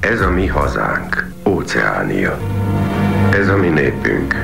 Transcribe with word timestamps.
Ez 0.00 0.20
a 0.20 0.30
mi 0.30 0.46
hazánk, 0.46 1.26
Óceánia. 1.46 2.38
Ez 3.32 3.48
a 3.48 3.56
mi 3.56 3.68
népünk. 3.68 4.34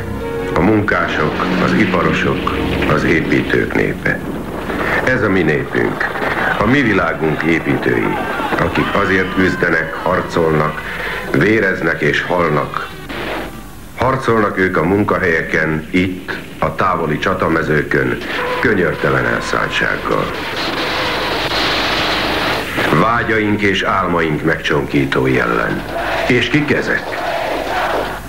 A 0.55 0.61
munkások, 0.61 1.47
az 1.65 1.73
iparosok, 1.73 2.53
az 2.93 3.05
építők 3.05 3.75
népe. 3.75 4.19
Ez 5.05 5.23
a 5.23 5.29
mi 5.29 5.43
népünk, 5.43 6.05
a 6.59 6.67
mi 6.67 6.83
világunk 6.83 7.43
építői, 7.43 8.17
akik 8.59 8.95
azért 8.95 9.35
küzdenek, 9.35 9.95
harcolnak, 9.95 10.81
véreznek 11.33 12.01
és 12.01 12.23
halnak. 12.23 12.89
Harcolnak 13.99 14.59
ők 14.59 14.77
a 14.77 14.85
munkahelyeken, 14.85 15.87
itt, 15.91 16.33
a 16.59 16.75
távoli 16.75 17.19
csatamezőkön, 17.19 18.19
könyörtelen 18.61 19.27
elszántsággal. 19.27 20.31
Vágyaink 23.17 23.61
és 23.61 23.83
álmaink 23.83 24.43
megcsonkítói 24.45 25.39
ellen. 25.39 25.83
És 26.29 26.49
kik 26.49 26.73
ezek? 26.73 27.03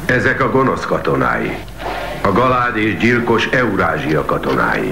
Ezek 0.05 0.41
a 0.41 0.51
gonosz 0.51 0.85
katonái. 0.85 1.57
A 2.21 2.31
galád 2.31 2.77
és 2.77 2.97
gyilkos 2.97 3.45
Eurázsia 3.45 4.25
katonái. 4.25 4.89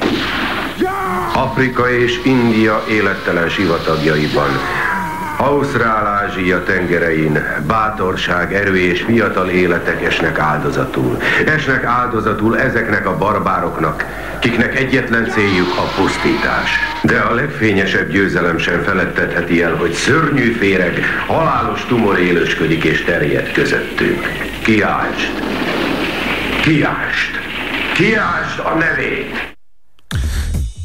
Afrika 1.33 1.91
és 1.91 2.21
India 2.23 2.83
élettelen 2.89 3.49
sivatagjaiban, 3.49 4.49
Ausztrál-Ázsia 5.37 6.63
tengerein 6.63 7.61
bátorság, 7.67 8.53
erő 8.53 8.77
és 8.77 9.01
fiatal 9.01 9.49
életek 9.49 10.03
esnek 10.03 10.39
áldozatul. 10.39 11.17
Esnek 11.45 11.83
áldozatul 11.83 12.59
ezeknek 12.59 13.07
a 13.07 13.17
barbároknak, 13.17 14.05
kiknek 14.39 14.79
egyetlen 14.79 15.29
céljuk 15.29 15.67
a 15.77 16.01
pusztítás. 16.01 16.69
De 17.03 17.19
a 17.19 17.33
legfényesebb 17.33 18.09
győzelem 18.09 18.57
sem 18.57 18.81
felettetheti 18.81 19.61
el, 19.61 19.75
hogy 19.75 19.91
szörnyű 19.91 20.51
féreg, 20.51 20.99
halálos 21.27 21.85
tumor 21.85 22.19
élősködik 22.19 22.83
és 22.83 23.03
terjed 23.03 23.51
közöttünk. 23.51 24.27
Kiáltsd! 24.63 25.31
Kiáltsd! 26.61 27.31
Kiáltsd 27.93 28.59
a 28.59 28.73
nevét! 28.77 29.54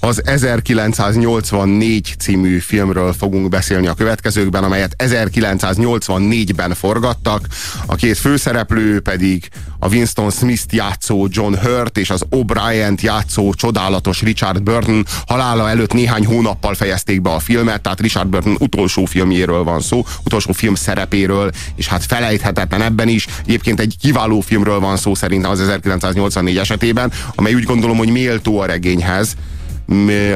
Az 0.01 0.23
1984 0.27 2.15
című 2.19 2.59
filmről 2.59 3.13
fogunk 3.13 3.49
beszélni 3.49 3.87
a 3.87 3.95
következőkben, 3.95 4.65
amelyet 4.65 4.95
1984-ben 4.99 6.75
forgattak. 6.75 7.47
A 7.87 7.95
két 7.95 8.19
főszereplő 8.19 9.01
pedig 9.01 9.49
a 9.79 9.89
Winston 9.89 10.31
Smith-t 10.31 10.73
játszó 10.73 11.27
John 11.31 11.55
Hurt 11.55 11.99
és 11.99 12.11
az 12.11 12.25
O'Brien-t 12.31 13.01
játszó 13.01 13.55
csodálatos 13.55 14.23
Richard 14.23 14.63
Burton 14.63 15.07
halála 15.27 15.69
előtt 15.69 15.93
néhány 15.93 16.27
hónappal 16.27 16.75
fejezték 16.75 17.23
be 17.23 17.31
a 17.31 17.39
filmet, 17.39 17.81
tehát 17.81 18.01
Richard 18.01 18.29
Burton 18.29 18.57
utolsó 18.59 19.05
filmjéről 19.05 19.65
van 19.65 19.81
szó, 19.81 20.05
utolsó 20.25 20.53
film 20.53 20.75
szerepéről, 20.75 21.51
és 21.75 21.89
hát 21.89 22.05
felejthetetlen 22.05 22.83
ebben 22.83 23.09
is. 23.09 23.27
Egyébként 23.47 23.81
egy 23.81 23.97
kiváló 24.01 24.41
filmről 24.41 24.81
van 24.81 24.97
szó 24.97 25.15
szerintem 25.15 25.51
az 25.51 25.61
1984 25.61 26.57
esetében, 26.57 27.13
amely 27.35 27.55
úgy 27.55 27.65
gondolom, 27.65 27.97
hogy 27.97 28.11
méltó 28.11 28.61
a 28.61 28.67
regényhez, 28.67 29.37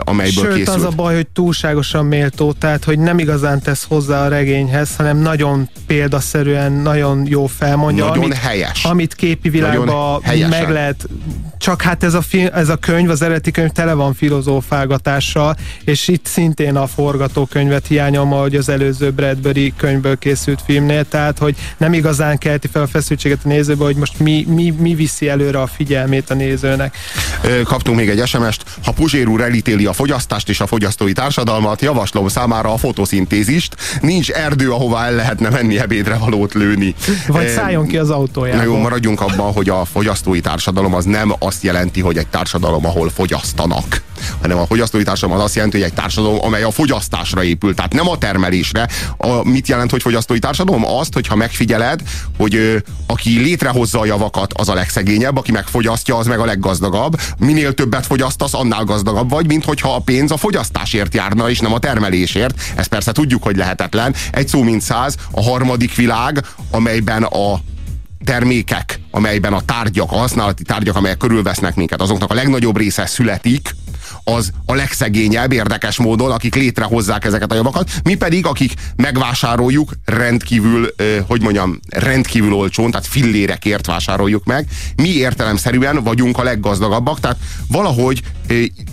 amelyből 0.04 0.44
Sőt, 0.44 0.54
készült. 0.54 0.76
az 0.76 0.82
a 0.82 0.90
baj, 0.90 1.14
hogy 1.14 1.26
túlságosan 1.26 2.06
méltó, 2.06 2.52
tehát 2.52 2.84
hogy 2.84 2.98
nem 2.98 3.18
igazán 3.18 3.60
tesz 3.60 3.84
hozzá 3.88 4.24
a 4.24 4.28
regényhez, 4.28 4.96
hanem 4.96 5.18
nagyon 5.18 5.68
példaszerűen, 5.86 6.72
nagyon 6.72 7.26
jó 7.28 7.46
felmondja. 7.46 8.04
Nagyon 8.04 8.24
amit, 8.24 8.34
helyes. 8.36 8.84
Amit 8.84 9.14
képi 9.14 9.48
világban 9.48 10.22
meg 10.48 10.70
lehet. 10.70 11.08
Csak 11.58 11.82
hát 11.82 12.02
ez 12.02 12.14
a, 12.14 12.22
film, 12.22 12.48
ez 12.52 12.68
a 12.68 12.76
könyv, 12.76 13.10
az 13.10 13.22
eredeti 13.22 13.50
könyv 13.50 13.70
tele 13.70 13.92
van 13.92 14.14
filozófálgatással, 14.14 15.56
és 15.84 16.08
itt 16.08 16.26
szintén 16.26 16.76
a 16.76 16.86
forgatókönyvet 16.86 17.86
hiányom, 17.86 18.32
ahogy 18.32 18.56
az 18.56 18.68
előző 18.68 19.10
Bradbury 19.10 19.72
könyvből 19.76 20.18
készült 20.18 20.62
filmnél, 20.64 21.04
tehát 21.08 21.38
hogy 21.38 21.56
nem 21.76 21.92
igazán 21.92 22.38
kelti 22.38 22.68
fel 22.68 22.82
a 22.82 22.86
feszültséget 22.86 23.38
a 23.44 23.48
nézőbe, 23.48 23.84
hogy 23.84 23.96
most 23.96 24.18
mi, 24.18 24.46
mi, 24.48 24.70
mi 24.70 24.94
viszi 24.94 25.28
előre 25.28 25.60
a 25.60 25.66
figyelmét 25.66 26.30
a 26.30 26.34
nézőnek. 26.34 26.96
Kaptunk 27.64 27.96
még 27.96 28.08
egy 28.08 28.26
SMS-t. 28.26 28.64
Ha 28.84 28.92
Puzsér 28.92 29.28
úr 29.28 29.40
elítéli 29.44 29.86
a 29.86 29.92
fogyasztást 29.92 30.48
és 30.48 30.60
a 30.60 30.66
fogyasztói 30.66 31.12
társadalmat, 31.12 31.82
javaslom 31.82 32.28
számára 32.28 32.72
a 32.72 32.76
fotoszintézist. 32.76 33.76
Nincs 34.00 34.30
erdő, 34.30 34.70
ahová 34.70 35.06
el 35.06 35.14
lehetne 35.14 35.48
menni 35.48 35.78
ebédre 35.78 36.16
valót 36.16 36.54
lőni. 36.54 36.94
Vagy 37.26 37.48
szálljon 37.48 37.86
ki 37.86 37.98
az 37.98 38.10
autójából. 38.10 38.64
Na 38.64 38.70
jó, 38.70 38.76
maradjunk 38.76 39.20
abban, 39.20 39.52
hogy 39.52 39.68
a 39.68 39.84
fogyasztói 39.84 40.40
társadalom 40.40 40.94
az 40.94 41.04
nem 41.04 41.32
azt 41.38 41.62
jelenti, 41.62 42.00
hogy 42.00 42.18
egy 42.18 42.26
társadalom, 42.26 42.86
ahol 42.86 43.10
fogyasztanak 43.10 44.02
hanem 44.40 44.58
a 44.58 44.66
fogyasztói 44.66 45.02
társadalom 45.02 45.40
az 45.40 45.44
azt 45.44 45.54
jelenti, 45.54 45.76
hogy 45.76 45.86
egy 45.86 45.94
társadalom, 45.94 46.38
amely 46.42 46.62
a 46.62 46.70
fogyasztásra 46.70 47.44
épül, 47.44 47.74
tehát 47.74 47.92
nem 47.92 48.08
a 48.08 48.18
termelésre. 48.18 48.88
A, 49.16 49.48
mit 49.48 49.68
jelent, 49.68 49.90
hogy 49.90 50.02
fogyasztói 50.02 50.38
társadalom? 50.38 50.84
Azt, 50.84 51.14
hogyha 51.14 51.36
megfigyeled, 51.36 52.00
hogy 52.38 52.54
ö, 52.54 52.76
aki 53.06 53.38
létrehozza 53.38 54.00
a 54.00 54.04
javakat, 54.04 54.52
az 54.52 54.68
a 54.68 54.74
legszegényebb, 54.74 55.36
aki 55.36 55.52
megfogyasztja, 55.52 56.16
az 56.16 56.26
meg 56.26 56.38
a 56.38 56.44
leggazdagabb. 56.44 57.20
Minél 57.38 57.74
többet 57.74 58.06
fogyasztasz, 58.06 58.54
annál 58.54 58.84
gazdagabb 58.84 59.32
vagy, 59.34 59.46
mint 59.46 59.64
hogyha 59.64 59.94
a 59.94 59.98
pénz 59.98 60.30
a 60.30 60.36
fogyasztásért 60.36 61.14
járna, 61.14 61.50
és 61.50 61.58
nem 61.58 61.72
a 61.72 61.78
termelésért. 61.78 62.60
Ezt 62.76 62.88
persze 62.88 63.12
tudjuk, 63.12 63.42
hogy 63.42 63.56
lehetetlen. 63.56 64.14
Egy 64.30 64.48
szó 64.48 64.62
mint 64.62 64.82
száz, 64.82 65.16
a 65.30 65.42
harmadik 65.42 65.94
világ, 65.94 66.44
amelyben 66.70 67.22
a 67.22 67.60
termékek, 68.24 69.00
amelyben 69.10 69.52
a 69.52 69.60
tárgyak, 69.60 70.12
a 70.12 70.16
használati 70.16 70.62
tárgyak, 70.62 70.96
amelyek 70.96 71.16
körülvesznek 71.16 71.74
minket, 71.74 72.00
azoknak 72.00 72.30
a 72.30 72.34
legnagyobb 72.34 72.76
része 72.76 73.06
születik, 73.06 73.74
az 74.24 74.50
a 74.66 74.74
legszegényebb 74.74 75.52
érdekes 75.52 75.98
módon, 75.98 76.30
akik 76.30 76.54
létrehozzák 76.54 77.24
ezeket 77.24 77.52
a 77.52 77.54
javakat, 77.54 77.90
mi 78.04 78.14
pedig, 78.14 78.46
akik 78.46 78.72
megvásároljuk 78.96 79.92
rendkívül, 80.04 80.94
hogy 81.26 81.42
mondjam, 81.42 81.80
rendkívül 81.88 82.52
olcsón, 82.52 82.90
tehát 82.90 83.06
fillérekért 83.06 83.86
vásároljuk 83.86 84.44
meg, 84.44 84.68
mi 84.96 85.08
értelemszerűen 85.08 86.02
vagyunk 86.02 86.38
a 86.38 86.42
leggazdagabbak, 86.42 87.20
tehát 87.20 87.36
valahogy 87.68 88.20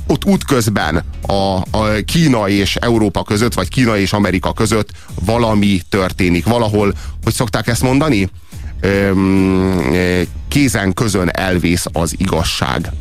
ott 0.08 0.25
útközben 0.25 1.03
a, 1.28 1.34
a 1.56 2.03
Kína 2.06 2.50
és 2.50 2.75
Európa 2.75 3.24
között, 3.24 3.53
vagy 3.53 3.70
Kína 3.70 3.97
és 3.97 4.14
Amerika 4.14 4.53
között 4.53 4.90
valami 5.25 5.81
történik. 5.90 6.46
Valahol, 6.46 6.94
hogy 7.24 7.34
szokták 7.34 7.68
ezt 7.68 7.81
mondani? 7.81 8.30
Kézen 10.47 10.94
közön 10.94 11.30
elvész 11.30 11.86
az 11.92 12.16
igazság 12.18 12.92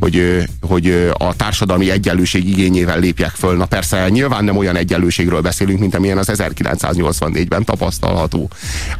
hogy, 0.00 0.48
hogy 0.60 1.10
a 1.18 1.36
társadalmi 1.36 1.90
egyenlőség 1.90 2.48
igényével 2.48 2.98
lépjek 2.98 3.30
föl. 3.30 3.56
Na 3.56 3.66
persze, 3.66 4.08
nyilván 4.08 4.44
nem 4.44 4.56
olyan 4.56 4.76
egyenlőségről 4.76 5.40
beszélünk, 5.40 5.78
mint 5.78 5.94
amilyen 5.94 6.18
az 6.18 6.30
1984-ben 6.32 7.64
tapasztalható. 7.64 8.50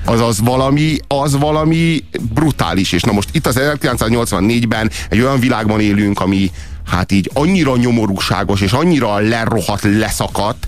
Azaz 0.05 0.41
valami, 0.41 0.97
az 1.09 1.39
valami 1.39 2.05
brutális, 2.35 2.93
és 2.93 3.03
na 3.03 3.13
most 3.13 3.29
itt 3.33 3.47
az 3.47 3.61
1984-ben 3.61 4.91
egy 5.09 5.21
olyan 5.21 5.41
világban 5.41 5.81
élünk, 5.81 6.21
ami 6.21 6.51
hát 6.87 7.13
így 7.13 7.31
annyira 7.35 7.77
nyomorúságos, 7.77 8.61
és 8.61 8.73
annyira 8.73 9.19
lerohat, 9.19 9.83
leszakadt, 9.83 10.67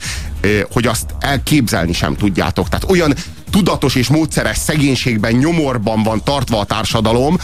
hogy 0.71 0.87
azt 0.87 1.15
elképzelni 1.21 1.93
sem 1.93 2.17
tudjátok. 2.17 2.69
Tehát 2.69 2.91
olyan 2.91 3.15
tudatos 3.53 3.95
és 3.95 4.09
módszeres 4.09 4.57
szegénységben, 4.57 5.33
nyomorban 5.33 6.03
van 6.03 6.23
tartva 6.25 6.59
a 6.59 6.65
társadalom, 6.65 7.39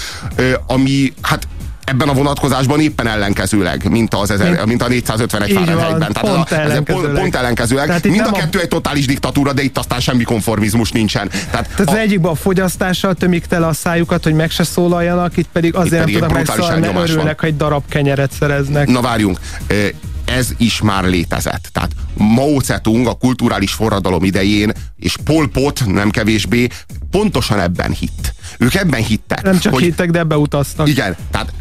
ami 0.67 1.13
hát 1.23 1.49
ebben 1.85 2.09
a 2.09 2.13
vonatkozásban 2.13 2.81
éppen 2.81 3.07
ellenkezőleg, 3.07 3.91
mint, 3.91 4.15
az 4.15 4.31
ezer, 4.31 4.65
mint 4.65 4.83
a 4.83 4.89
451 4.89 5.53
Fahrenheitben. 5.53 6.13
Tehát 6.13 6.35
pont, 6.35 6.51
a, 6.51 6.55
ellenkezőleg. 6.55 7.03
Pont, 7.07 7.19
pont 7.21 7.35
ellenkezőleg. 7.35 7.87
Tehát 7.87 8.05
Mind 8.05 8.27
a 8.27 8.31
kettő 8.31 8.59
a... 8.59 8.61
egy 8.61 8.69
totális 8.69 9.07
diktatúra, 9.07 9.53
de 9.53 9.63
itt 9.63 9.79
aztán 9.79 10.01
semmi 10.01 10.23
konformizmus 10.25 10.91
nincsen. 10.91 11.29
Tehát, 11.29 11.51
Tehát 11.51 11.81
a... 11.81 11.91
az 11.93 11.97
egyikben 11.97 12.31
a 12.31 12.35
fogyasztással 12.35 13.15
tömik 13.15 13.47
tele 13.47 13.67
a 13.67 13.73
szájukat, 13.73 14.25
hogy 14.25 14.35
meg 14.35 14.51
se 14.51 14.65
szólaljanak, 14.65 15.37
itt 15.37 15.49
pedig 15.53 15.75
azért 15.75 15.93
itt 15.93 15.99
pedig 15.99 16.21
nem 16.21 16.29
tudnak 16.29 16.47
megszólalni, 16.47 17.11
örülnek, 17.11 17.41
hogy 17.41 17.57
darab 17.57 17.83
kenyeret 17.89 18.33
szereznek. 18.33 18.89
Na 18.89 19.01
várjunk, 19.01 19.39
ez 20.29 20.49
is 20.57 20.81
már 20.81 21.05
létezett. 21.05 21.69
Tehát 21.73 21.91
Mao 22.15 22.61
Zedong 22.61 23.07
a 23.07 23.15
kulturális 23.15 23.73
forradalom 23.73 24.25
idején, 24.25 24.73
és 24.97 25.17
Pol 25.25 25.49
Pot 25.49 25.87
nem 25.87 26.11
kevésbé, 26.11 26.69
pontosan 27.11 27.61
ebben 27.61 27.93
hitt. 27.93 28.35
Ők 28.59 28.75
ebben 28.75 29.03
hittek. 29.03 29.43
Nem 29.43 29.59
csak 29.59 29.73
hogy, 29.73 29.83
hittek, 29.83 30.11
de 30.11 30.19
ebbe 30.19 30.37
utaztak. 30.37 30.89
Igen, 30.89 31.17
tehát 31.31 31.53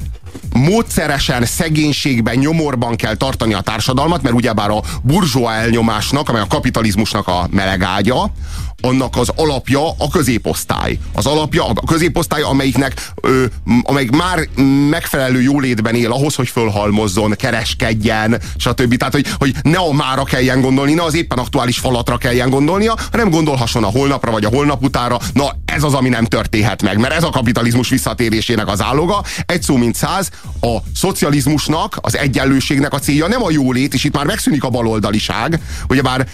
módszeresen, 0.54 1.46
szegénységben, 1.46 2.36
nyomorban 2.36 2.96
kell 2.96 3.16
tartani 3.16 3.54
a 3.54 3.62
társadalmat, 3.62 4.22
mert 4.22 4.36
ugyebár 4.36 4.70
a 4.70 4.82
burzsóa 5.04 5.54
elnyomásnak, 5.54 6.30
amely 6.30 6.42
a 6.42 6.48
kapitalizmusnak 6.48 7.28
a 7.28 7.48
melegágya, 7.52 8.32
annak 8.82 9.16
az 9.18 9.32
alapja 9.36 9.90
a 9.90 10.10
középosztály. 10.12 10.98
Az 11.14 11.26
alapja 11.26 11.66
a 11.66 11.74
középosztály, 11.86 12.42
amelyiknek 12.42 13.12
ö, 13.22 13.46
amelyik 13.82 14.12
már 14.12 14.48
megfelelő 14.90 15.42
jólétben 15.42 15.96
él 15.96 16.12
ahhoz, 16.12 16.36
hogy 16.36 16.48
fölhalmozzon, 16.48 17.34
kereskedjen, 17.38 18.42
stb. 18.58 18.96
Tehát, 18.96 19.14
hogy, 19.14 19.26
hogy 19.38 19.54
ne 19.62 19.78
a 19.78 19.94
mára 19.94 20.24
kelljen 20.24 20.62
gondolni, 20.62 20.94
ne 20.94 21.04
az 21.04 21.16
éppen 21.16 21.38
aktuális 21.38 21.80
falatra 21.80 22.18
kelljen 22.18 22.50
gondolnia, 22.50 22.98
hanem 23.12 23.30
gondolhasson 23.30 23.84
a 23.84 23.88
holnapra 23.88 24.32
vagy 24.32 24.46
a 24.46 24.50
holnap 24.50 24.84
utára. 24.84 25.20
Na, 25.34 25.56
ez 25.66 25.84
az, 25.84 25.94
ami 25.94 26.10
nem 26.10 26.26
történhet 26.26 26.82
meg, 26.82 26.98
mert 26.98 27.14
ez 27.14 27.24
a 27.24 27.30
kapitalizmus 27.30 27.90
visszatérésének 27.90 28.68
az 28.68 28.82
áloga. 28.82 29.24
Egy 29.46 29.62
szó 29.62 29.76
mint 29.76 29.96
száz, 29.96 30.30
a 30.62 30.78
szocializmusnak, 30.96 31.98
az 32.02 32.18
egyenlőségnek 32.18 32.94
a 32.94 33.00
célja 33.00 33.28
nem 33.28 33.44
a 33.44 33.52
jólét, 33.52 33.94
és 33.94 34.04
itt 34.04 34.16
már 34.16 34.26
megszűnik 34.26 34.64
a 34.64 34.70
baloldaliság. 34.70 35.60
Ugye 35.90 36.02
már 36.02 36.28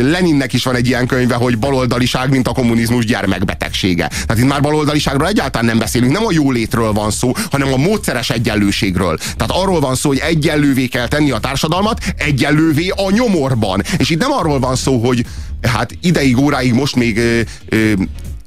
Leninnek 0.00 0.52
is 0.52 0.64
van 0.64 0.74
egy 0.74 0.86
ilyen 0.86 1.06
könyve, 1.20 1.34
hogy 1.34 1.58
baloldaliság, 1.58 2.30
mint 2.30 2.48
a 2.48 2.52
kommunizmus 2.52 3.04
gyermekbetegsége. 3.04 4.06
Tehát 4.08 4.38
itt 4.38 4.48
már 4.48 4.60
baloldaliságról 4.60 5.28
egyáltalán 5.28 5.66
nem 5.66 5.78
beszélünk, 5.78 6.12
nem 6.12 6.26
a 6.26 6.32
jólétről 6.32 6.92
van 6.92 7.10
szó, 7.10 7.32
hanem 7.50 7.72
a 7.72 7.76
módszeres 7.76 8.30
egyenlőségről. 8.30 9.18
Tehát 9.18 9.62
arról 9.62 9.80
van 9.80 9.94
szó, 9.94 10.08
hogy 10.08 10.18
egyenlővé 10.18 10.86
kell 10.86 11.08
tenni 11.08 11.30
a 11.30 11.38
társadalmat, 11.38 12.00
egyenlővé 12.16 12.88
a 12.88 13.10
nyomorban. 13.10 13.82
És 13.98 14.10
itt 14.10 14.20
nem 14.20 14.32
arról 14.32 14.58
van 14.58 14.76
szó, 14.76 14.98
hogy 14.98 15.26
hát 15.62 15.96
ideig, 16.02 16.38
óráig 16.38 16.72
most 16.72 16.96
még 16.96 17.16
ö, 17.18 17.40
ö, 17.68 17.92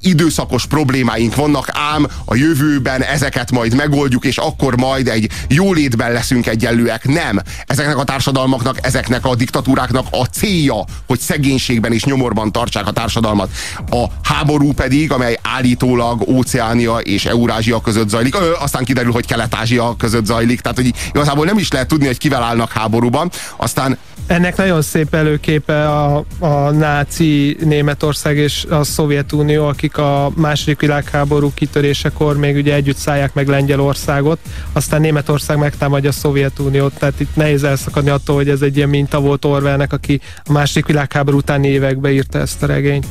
időszakos 0.03 0.65
problémáink 0.65 1.35
vannak, 1.35 1.69
ám 1.71 2.07
a 2.25 2.35
jövőben 2.35 3.01
ezeket 3.01 3.51
majd 3.51 3.75
megoldjuk, 3.75 4.25
és 4.25 4.37
akkor 4.37 4.77
majd 4.77 5.07
egy 5.07 5.29
jólétben 5.47 6.11
leszünk 6.11 6.47
egyenlőek. 6.47 7.07
Nem. 7.07 7.39
Ezeknek 7.65 7.97
a 7.97 8.03
társadalmaknak, 8.03 8.77
ezeknek 8.81 9.25
a 9.25 9.35
diktatúráknak 9.35 10.07
a 10.11 10.25
célja, 10.25 10.83
hogy 11.07 11.19
szegénységben 11.19 11.93
és 11.93 12.03
nyomorban 12.03 12.51
tartsák 12.51 12.87
a 12.87 12.91
társadalmat. 12.91 13.51
A 13.89 14.05
háború 14.21 14.73
pedig, 14.73 15.11
amely 15.11 15.37
állítólag 15.41 16.27
Óceánia 16.27 16.97
és 16.97 17.25
Eurázsia 17.25 17.81
között 17.81 18.09
zajlik, 18.09 18.35
ö, 18.35 18.51
aztán 18.59 18.83
kiderül, 18.83 19.11
hogy 19.11 19.25
Kelet-Ázsia 19.25 19.95
között 19.97 20.25
zajlik, 20.25 20.61
tehát 20.61 20.77
hogy 20.77 20.93
igazából 21.09 21.45
nem 21.45 21.57
is 21.57 21.71
lehet 21.71 21.87
tudni, 21.87 22.05
hogy 22.05 22.17
kivel 22.17 22.43
állnak 22.43 22.71
háborúban. 22.71 23.31
Aztán 23.57 23.97
ennek 24.27 24.55
nagyon 24.57 24.81
szép 24.81 25.13
előképe 25.13 25.89
a, 25.89 26.25
a 26.39 26.69
náci 26.71 27.57
Németország 27.63 28.37
és 28.37 28.65
a 28.69 28.83
Szovjetunió, 28.83 29.65
akik 29.65 29.97
a 29.97 30.31
második 30.35 30.79
világháború 30.79 31.51
kitörésekor 31.53 32.37
még 32.37 32.55
ugye 32.55 32.73
együtt 32.73 32.97
szállják 32.97 33.33
meg 33.33 33.47
Lengyelországot, 33.47 34.39
aztán 34.71 35.01
Németország 35.01 35.57
megtámadja 35.57 36.09
a 36.09 36.13
Szovjetuniót, 36.13 36.93
tehát 36.97 37.19
itt 37.19 37.35
nehéz 37.35 37.63
elszakadni 37.63 38.09
attól, 38.09 38.35
hogy 38.35 38.49
ez 38.49 38.61
egy 38.61 38.77
ilyen 38.77 38.89
minta 38.89 39.19
volt 39.19 39.45
Orwellnek, 39.45 39.93
aki 39.93 40.21
a 40.43 40.51
második 40.51 40.85
világháború 40.85 41.37
utáni 41.37 41.67
években 41.67 42.11
írta 42.11 42.39
ezt 42.39 42.63
a 42.63 42.65
regényt. 42.65 43.05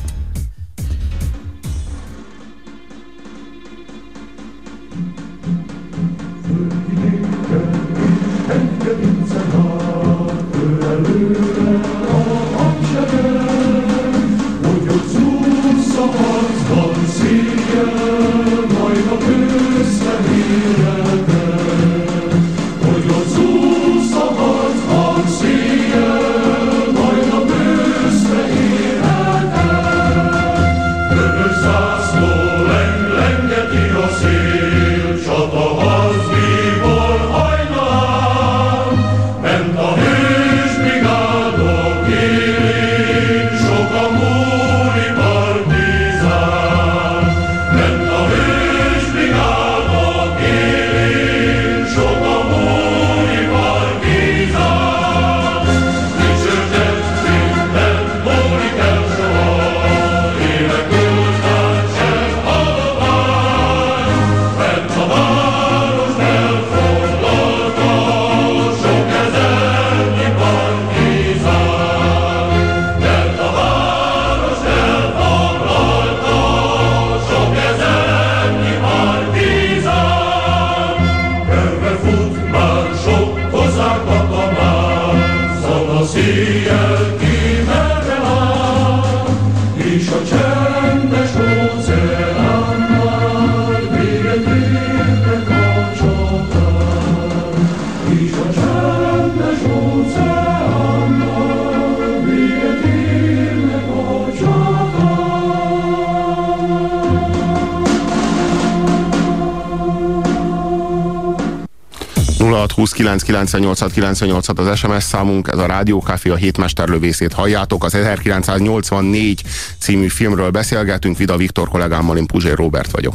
At 113.06 114.58
az 114.58 114.78
SMS 114.78 115.02
számunk, 115.02 115.48
ez 115.48 115.58
a 115.58 115.66
Rádiókafé, 115.66 116.30
a 116.30 116.36
hétmesterlövészét 116.36 117.32
halljátok. 117.32 117.84
Az 117.84 117.94
1984 117.94 119.42
című 119.78 120.08
filmről 120.08 120.50
beszélgetünk, 120.50 121.16
Vida 121.16 121.36
Viktor 121.36 121.68
kollégámmal, 121.68 122.16
én 122.16 122.26
Puzsér 122.26 122.56
Robert 122.56 122.90
vagyok. 122.90 123.14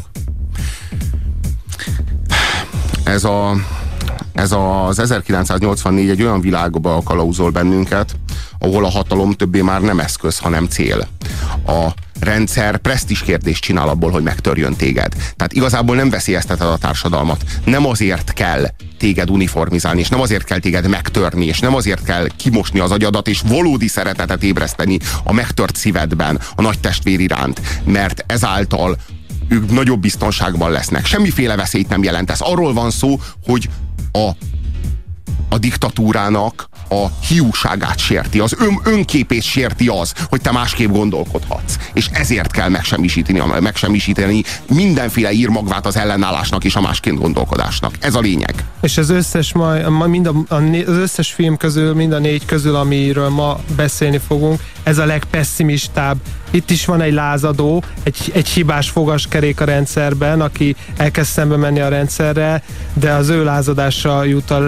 Ez 3.04 3.24
a 3.24 3.56
ez 4.34 4.52
az 4.52 5.00
1984 5.00 6.10
egy 6.10 6.22
olyan 6.22 6.42
világba 6.42 7.02
kalauzol 7.04 7.50
bennünket, 7.50 8.16
ahol 8.60 8.86
a 8.86 8.90
hatalom 8.90 9.32
többé 9.32 9.62
már 9.62 9.82
nem 9.82 10.00
eszköz, 10.00 10.38
hanem 10.38 10.68
cél. 10.68 11.08
A 11.66 11.88
rendszer 12.20 12.78
presztis 12.78 13.22
kérdést 13.22 13.62
csinál 13.62 13.90
abból, 13.90 14.12
hogy 14.12 14.24
megtörjön 14.24 14.76
téged. 14.76 15.14
Tehát 15.36 15.54
igazából 15.54 15.96
nem 15.96 16.10
veszélyezteted 16.10 16.68
a 16.68 16.78
társadalmat. 16.78 17.44
Nem 17.66 17.86
azért 17.86 18.34
kell 18.34 18.68
téged 18.98 19.30
uniformizálni, 19.30 20.00
és 20.00 20.10
nem 20.10 20.20
azért 20.22 20.44
kell 20.44 20.60
téged 20.60 20.88
megtörni, 20.88 21.46
és 21.46 21.60
nem 21.60 21.76
azért 21.76 22.04
kell 22.04 22.28
kimosni 22.38 22.80
az 22.80 22.92
agyadat, 22.92 23.28
és 23.28 23.42
valódi 23.48 23.88
szeretetet 23.88 24.44
ébreszteni 24.44 25.00
a 25.24 25.34
megtört 25.34 25.76
szívedben 25.76 26.40
a 26.56 26.62
nagy 26.62 26.80
testvér 26.80 27.20
iránt, 27.20 27.62
mert 27.86 28.24
ezáltal 28.28 28.98
ők 29.50 29.72
nagyobb 29.72 30.00
biztonságban 30.00 30.72
lesznek. 30.72 31.06
Semmiféle 31.06 31.56
veszélyt 31.56 31.90
nem 31.90 32.04
jelent 32.04 32.32
ez. 32.32 32.42
Arról 32.42 32.74
van 32.74 32.92
szó, 32.92 33.20
hogy 33.46 33.70
a, 34.12 34.30
a 35.50 35.58
diktatúrának 35.58 36.70
a 36.90 37.06
hiúságát 37.28 38.00
sérti, 38.00 38.40
az 38.40 38.56
ön, 38.60 38.80
önképét 38.84 39.44
sérti 39.44 39.88
az, 39.88 40.14
hogy 40.30 40.42
te 40.42 40.52
másképp 40.52 40.92
gondolkodhatsz. 40.92 41.76
És 41.94 42.10
ezért 42.12 42.52
kell 42.52 42.70
megsemmisíteni, 42.70 43.42
megsemmisíteni 43.60 44.44
mindenféle 44.70 45.32
írmagvát 45.32 45.86
az 45.86 45.98
ellenállásnak 45.98 46.64
és 46.64 46.76
a 46.76 46.82
másként 46.82 47.20
gondolkodásnak. 47.20 47.94
Ez 48.00 48.16
a 48.16 48.20
lényeg. 48.20 48.64
És 48.82 48.98
az 48.98 49.10
összes, 49.10 49.54
ma, 49.54 50.08
mind 50.08 50.28
a, 50.28 50.56
az 50.56 50.98
összes 50.98 51.32
film 51.32 51.58
közül, 51.58 51.94
mind 51.94 52.12
a 52.12 52.20
négy 52.20 52.46
közül, 52.46 52.76
amiről 52.76 53.30
ma 53.30 53.60
beszélni 53.76 54.20
fogunk, 54.28 54.62
ez 54.84 54.98
a 54.98 55.06
legpesszimistább. 55.06 56.18
Itt 56.52 56.70
is 56.70 56.86
van 56.86 57.02
egy 57.02 57.14
lázadó, 57.14 57.84
egy, 58.04 58.32
egy 58.34 58.48
hibás 58.48 58.90
fogaskerék 58.90 59.62
a 59.62 59.66
rendszerben, 59.66 60.42
aki 60.42 60.76
elkezd 60.98 61.30
szembe 61.30 61.56
menni 61.56 61.80
a 61.80 61.88
rendszerre, 61.88 62.64
de 62.94 63.12
az 63.12 63.30
ő 63.30 63.44
lázadása 63.44 64.24
jut 64.24 64.52
a 64.52 64.60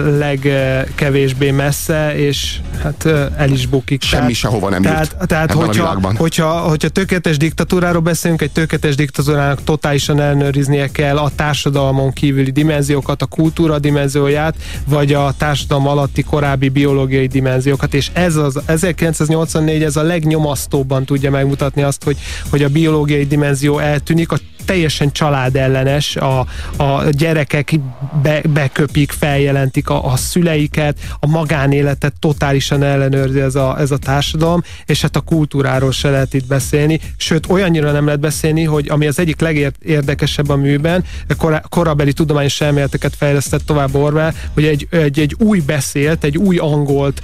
legkevésbé 0.74 1.50
messze, 1.50 2.16
és 2.16 2.60
hát 2.82 3.06
el 3.36 3.50
is 3.50 3.66
bukik. 3.66 4.02
Semmi 4.02 4.22
tehát, 4.22 4.34
sehova 4.36 4.68
nem 4.70 4.82
tehát, 4.82 5.16
jut 5.18 5.28
Tehát, 5.28 5.52
hogyha, 5.52 6.00
hogyha, 6.16 6.50
hogyha 6.50 6.88
tökéletes 6.88 7.36
diktatúráról 7.36 8.00
beszélünk, 8.00 8.42
egy 8.42 8.50
tökéletes 8.50 8.94
diktatúrának 8.94 9.64
totálisan 9.64 10.20
ellenőriznie 10.20 10.88
kell 10.90 11.16
a 11.16 11.30
társadalmon 11.34 12.12
kívüli 12.12 12.50
dimenziókat, 12.50 13.22
a 13.22 13.26
kultúra 13.26 13.78
dimenzióját, 13.78 14.54
vagy 14.86 15.12
a 15.12 15.34
társadalom 15.38 15.86
alatti 15.86 16.22
korábbi 16.22 16.68
biológiai 16.68 17.26
dimenziókat, 17.26 17.94
és 17.94 18.10
ez 18.12 18.36
az 18.36 18.60
1984 18.66 19.82
ez 19.82 19.96
a 19.96 20.02
legnyomasztóbban 20.02 21.04
tudja 21.04 21.30
megmutatni 21.30 21.82
azt, 21.82 22.04
hogy, 22.04 22.16
hogy 22.50 22.62
a 22.62 22.68
biológiai 22.68 23.26
dimenzió 23.26 23.78
eltűnik, 23.78 24.32
a 24.32 24.36
teljesen 24.70 25.12
családellenes, 25.12 26.16
a, 26.16 26.38
a 26.76 27.04
gyerekek 27.10 27.74
be, 28.22 28.40
beköpik, 28.48 29.12
feljelentik 29.12 29.88
a, 29.88 30.12
a 30.12 30.16
szüleiket, 30.16 30.98
a 31.20 31.26
magánéletet 31.26 32.14
totálisan 32.18 32.82
ellenőrzi 32.82 33.40
ez 33.40 33.54
a, 33.54 33.78
ez 33.78 33.90
a 33.90 33.96
társadalom, 33.96 34.62
és 34.86 35.00
hát 35.00 35.16
a 35.16 35.20
kultúráról 35.20 35.92
se 35.92 36.10
lehet 36.10 36.34
itt 36.34 36.46
beszélni, 36.46 37.00
sőt 37.16 37.50
olyannyira 37.50 37.92
nem 37.92 38.04
lehet 38.04 38.20
beszélni, 38.20 38.64
hogy 38.64 38.88
ami 38.88 39.06
az 39.06 39.18
egyik 39.18 39.40
legérdekesebb 39.40 40.48
a 40.48 40.56
műben, 40.56 41.04
kor, 41.36 41.62
korabeli 41.68 42.12
tudományos 42.12 42.60
elméleteket 42.60 43.16
fejlesztett 43.16 43.66
tovább 43.66 43.94
Orwell, 43.94 44.32
hogy 44.54 44.64
egy, 44.64 44.86
egy, 44.90 45.18
egy 45.18 45.34
új 45.38 45.60
beszélt, 45.60 46.24
egy 46.24 46.38
új 46.38 46.56
angolt 46.56 47.22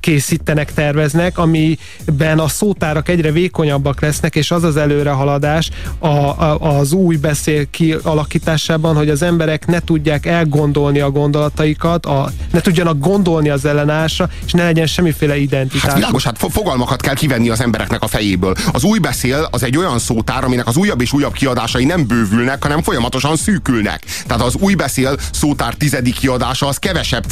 készítenek, 0.00 0.72
terveznek, 0.72 1.38
amiben 1.38 2.38
a 2.38 2.48
szótárak 2.48 3.08
egyre 3.08 3.32
vékonyabbak 3.32 4.00
lesznek, 4.00 4.34
és 4.34 4.50
az 4.50 4.62
az 4.64 4.76
előrehaladás 4.76 5.70
a, 5.98 6.27
az 6.58 6.92
új 6.92 7.16
beszél 7.16 7.70
kialakításában, 7.70 8.96
hogy 8.96 9.08
az 9.08 9.22
emberek 9.22 9.66
ne 9.66 9.80
tudják 9.80 10.26
elgondolni 10.26 11.00
a 11.00 11.10
gondolataikat, 11.10 12.06
a, 12.06 12.30
ne 12.52 12.60
tudjanak 12.60 12.98
gondolni 12.98 13.48
az 13.48 13.64
ellenállásra, 13.64 14.28
és 14.46 14.52
ne 14.52 14.64
legyen 14.64 14.86
semmiféle 14.86 15.36
identitás. 15.36 15.82
Hát 15.82 15.94
világos, 15.94 16.24
hát 16.24 16.38
fogalmakat 16.50 17.00
kell 17.00 17.14
kivenni 17.14 17.48
az 17.48 17.60
embereknek 17.60 18.02
a 18.02 18.06
fejéből. 18.06 18.54
Az 18.72 18.84
új 18.84 18.98
beszél 18.98 19.48
az 19.50 19.62
egy 19.62 19.76
olyan 19.76 19.98
szótár, 19.98 20.44
aminek 20.44 20.66
az 20.66 20.76
újabb 20.76 21.00
és 21.00 21.12
újabb 21.12 21.32
kiadásai 21.32 21.84
nem 21.84 22.06
bővülnek, 22.06 22.62
hanem 22.62 22.82
folyamatosan 22.82 23.36
szűkülnek. 23.36 24.04
Tehát 24.26 24.42
az 24.42 24.54
új 24.54 24.74
beszél 24.74 25.16
szótár 25.32 25.74
tizedik 25.74 26.14
kiadása 26.14 26.66
az 26.66 26.76
kevesebb 26.76 27.24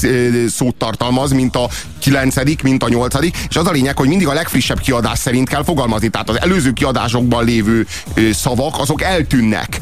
szót 0.48 0.74
tartalmaz, 0.74 1.32
mint 1.32 1.56
a 1.56 1.68
kilencedik, 1.98 2.62
mint 2.62 2.82
a 2.82 2.88
nyolcadik, 2.88 3.36
és 3.48 3.56
az 3.56 3.66
a 3.66 3.70
lényeg, 3.70 3.96
hogy 3.96 4.08
mindig 4.08 4.28
a 4.28 4.32
legfrissebb 4.32 4.80
kiadás 4.80 5.18
szerint 5.18 5.48
kell 5.48 5.64
fogalmazni. 5.64 6.08
Tehát 6.08 6.28
az 6.28 6.40
előző 6.40 6.72
kiadásokban 6.72 7.44
lévő 7.44 7.86
szavak, 8.32 8.78
azok 8.86 9.02
eltűnnek. 9.02 9.78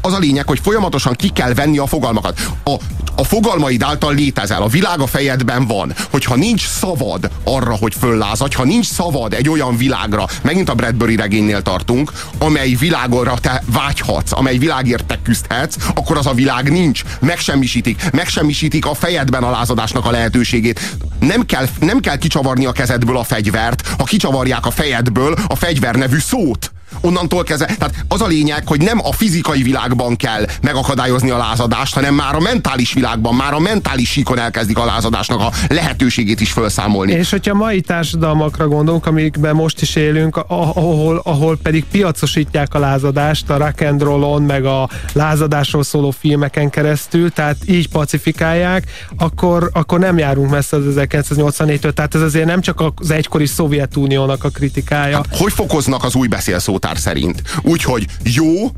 Az 0.00 0.12
a 0.12 0.18
lényeg, 0.18 0.46
hogy 0.46 0.60
folyamatosan 0.62 1.14
ki 1.14 1.28
kell 1.28 1.54
venni 1.54 1.78
a 1.78 1.86
fogalmakat. 1.86 2.40
A, 2.64 2.74
a 3.16 3.24
fogalmaid 3.24 3.82
által 3.82 4.14
létezel, 4.14 4.62
a 4.62 4.68
világ 4.68 5.00
a 5.00 5.06
fejedben 5.06 5.66
van. 5.66 5.94
Hogyha 6.10 6.34
nincs 6.34 6.66
szavad 6.66 7.30
arra, 7.44 7.74
hogy 7.74 7.94
föllázadj, 7.98 8.54
ha 8.54 8.64
nincs 8.64 8.86
szavad 8.86 9.32
egy 9.32 9.48
olyan 9.48 9.76
világra, 9.76 10.26
megint 10.42 10.68
a 10.68 10.74
Bradbury 10.74 11.16
regénynél 11.16 11.62
tartunk, 11.62 12.12
amely 12.38 12.70
világorra 12.70 13.34
te 13.40 13.62
vágyhatsz, 13.66 14.32
amely 14.32 14.58
világért 14.58 15.04
te 15.06 15.18
küzdhetsz, 15.22 15.76
akkor 15.94 16.16
az 16.16 16.26
a 16.26 16.34
világ 16.34 16.70
nincs. 16.70 17.02
Megsemmisítik. 17.20 18.02
Megsemmisítik 18.12 18.86
a 18.86 18.94
fejedben 18.94 19.42
a 19.42 19.50
lázadásnak 19.50 20.04
a 20.04 20.10
lehetőségét. 20.10 20.80
Nem 21.20 21.46
kell, 21.46 21.66
nem 21.80 22.00
kell 22.00 22.16
kicsavarni 22.16 22.66
a 22.66 22.72
kezedből 22.72 23.16
a 23.16 23.24
fegyvert, 23.24 23.88
ha 23.98 24.04
kicsavarják 24.04 24.66
a 24.66 24.70
fejedből 24.70 25.36
a 25.46 25.54
fegyver 25.56 25.94
nevű 25.94 26.18
szót 26.18 26.70
onnantól 27.06 27.42
kezdve, 27.42 27.66
tehát 27.66 28.04
az 28.08 28.20
a 28.20 28.26
lényeg, 28.26 28.62
hogy 28.66 28.80
nem 28.80 29.00
a 29.02 29.12
fizikai 29.12 29.62
világban 29.62 30.16
kell 30.16 30.46
megakadályozni 30.62 31.30
a 31.30 31.36
lázadást, 31.36 31.94
hanem 31.94 32.14
már 32.14 32.34
a 32.34 32.40
mentális 32.40 32.92
világban, 32.92 33.34
már 33.34 33.52
a 33.52 33.58
mentális 33.58 34.10
síkon 34.10 34.38
elkezdik 34.38 34.78
a 34.78 34.84
lázadásnak 34.84 35.40
a 35.40 35.52
lehetőségét 35.68 36.40
is 36.40 36.52
felszámolni. 36.52 37.12
És 37.12 37.30
hogyha 37.30 37.54
mai 37.54 37.80
társadalmakra 37.80 38.68
gondolunk, 38.68 39.06
amikben 39.06 39.54
most 39.54 39.82
is 39.82 39.96
élünk, 39.96 40.36
ahol, 40.46 41.20
ahol 41.24 41.58
pedig 41.62 41.84
piacosítják 41.90 42.74
a 42.74 42.78
lázadást 42.78 43.50
a 43.50 43.56
rock 43.56 43.80
and 43.80 44.02
rollon, 44.02 44.42
meg 44.42 44.64
a 44.64 44.88
lázadásról 45.12 45.82
szóló 45.82 46.10
filmeken 46.10 46.70
keresztül, 46.70 47.30
tehát 47.30 47.56
így 47.66 47.88
pacifikálják, 47.88 48.84
akkor, 49.16 49.70
akkor 49.72 49.98
nem 49.98 50.18
járunk 50.18 50.50
messze 50.50 50.76
az 50.76 50.82
1984-től. 50.96 51.92
Tehát 51.92 52.14
ez 52.14 52.20
azért 52.20 52.46
nem 52.46 52.60
csak 52.60 52.82
az 52.96 53.10
egykori 53.10 53.46
Szovjetuniónak 53.46 54.44
a 54.44 54.48
kritikája. 54.48 55.16
Hát, 55.16 55.26
hogy 55.30 55.52
fokoznak 55.52 56.04
az 56.04 56.14
új 56.14 56.26
beszélszót 56.26 56.76
szótár 56.76 56.95
szerint. 56.96 57.42
Úgyhogy 57.62 58.06
jó, 58.22 58.70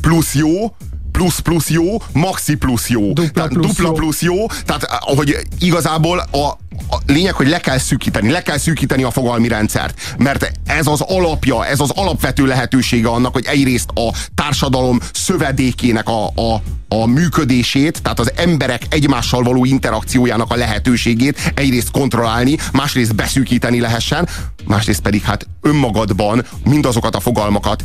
plusz 0.00 0.34
jó, 0.34 0.76
plusz 1.12 1.38
plusz 1.38 1.70
jó, 1.70 2.02
maxi 2.12 2.56
plusz 2.56 2.88
jó. 2.88 3.12
Dupla 3.12 3.46
plusz, 3.46 3.66
dupla 3.66 3.88
jó. 3.88 3.92
plusz 3.92 4.22
jó. 4.22 4.46
Tehát, 4.46 4.86
hogy 5.00 5.36
igazából 5.58 6.18
a, 6.18 6.46
a 6.90 6.98
lényeg, 7.06 7.34
hogy 7.34 7.48
le 7.48 7.58
kell 7.58 7.78
szűkíteni, 7.78 8.30
le 8.30 8.42
kell 8.42 8.58
szűkíteni 8.58 9.02
a 9.02 9.10
fogalmi 9.10 9.48
rendszert, 9.48 10.14
mert 10.18 10.52
ez 10.66 10.86
az 10.86 11.00
alapja, 11.00 11.66
ez 11.66 11.80
az 11.80 11.90
alapvető 11.90 12.46
lehetősége 12.46 13.08
annak, 13.08 13.32
hogy 13.32 13.44
egyrészt 13.44 13.90
a 13.94 14.12
társadalom 14.34 15.00
szövedékének 15.12 16.08
a, 16.08 16.26
a, 16.26 16.62
a 16.88 17.06
működését, 17.06 18.02
tehát 18.02 18.20
az 18.20 18.32
emberek 18.36 18.82
egymással 18.88 19.42
való 19.42 19.64
interakciójának 19.64 20.50
a 20.50 20.56
lehetőségét 20.56 21.52
egyrészt 21.54 21.90
kontrollálni, 21.90 22.56
másrészt 22.72 23.14
beszűkíteni 23.14 23.80
lehessen, 23.80 24.28
másrészt 24.64 25.00
pedig 25.00 25.22
hát 25.22 25.46
önmagadban 25.60 26.44
mindazokat 26.64 27.16
a 27.16 27.20
fogalmakat 27.20 27.82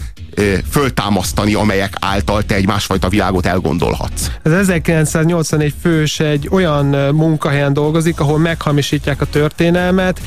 föltámasztani, 0.69 1.53
amelyek 1.53 1.93
által 1.99 2.43
te 2.43 2.55
egy 2.55 2.65
másfajta 2.65 3.09
világot 3.09 3.45
elgondolhatsz. 3.45 4.27
Az 4.43 4.51
1981 4.51 5.73
fős 5.81 6.19
egy 6.19 6.47
olyan 6.51 6.85
munkahelyen 7.15 7.73
dolgozik, 7.73 8.19
ahol 8.19 8.37
meghamisítják 8.37 9.21
a 9.21 9.25
történelmet, 9.25 10.21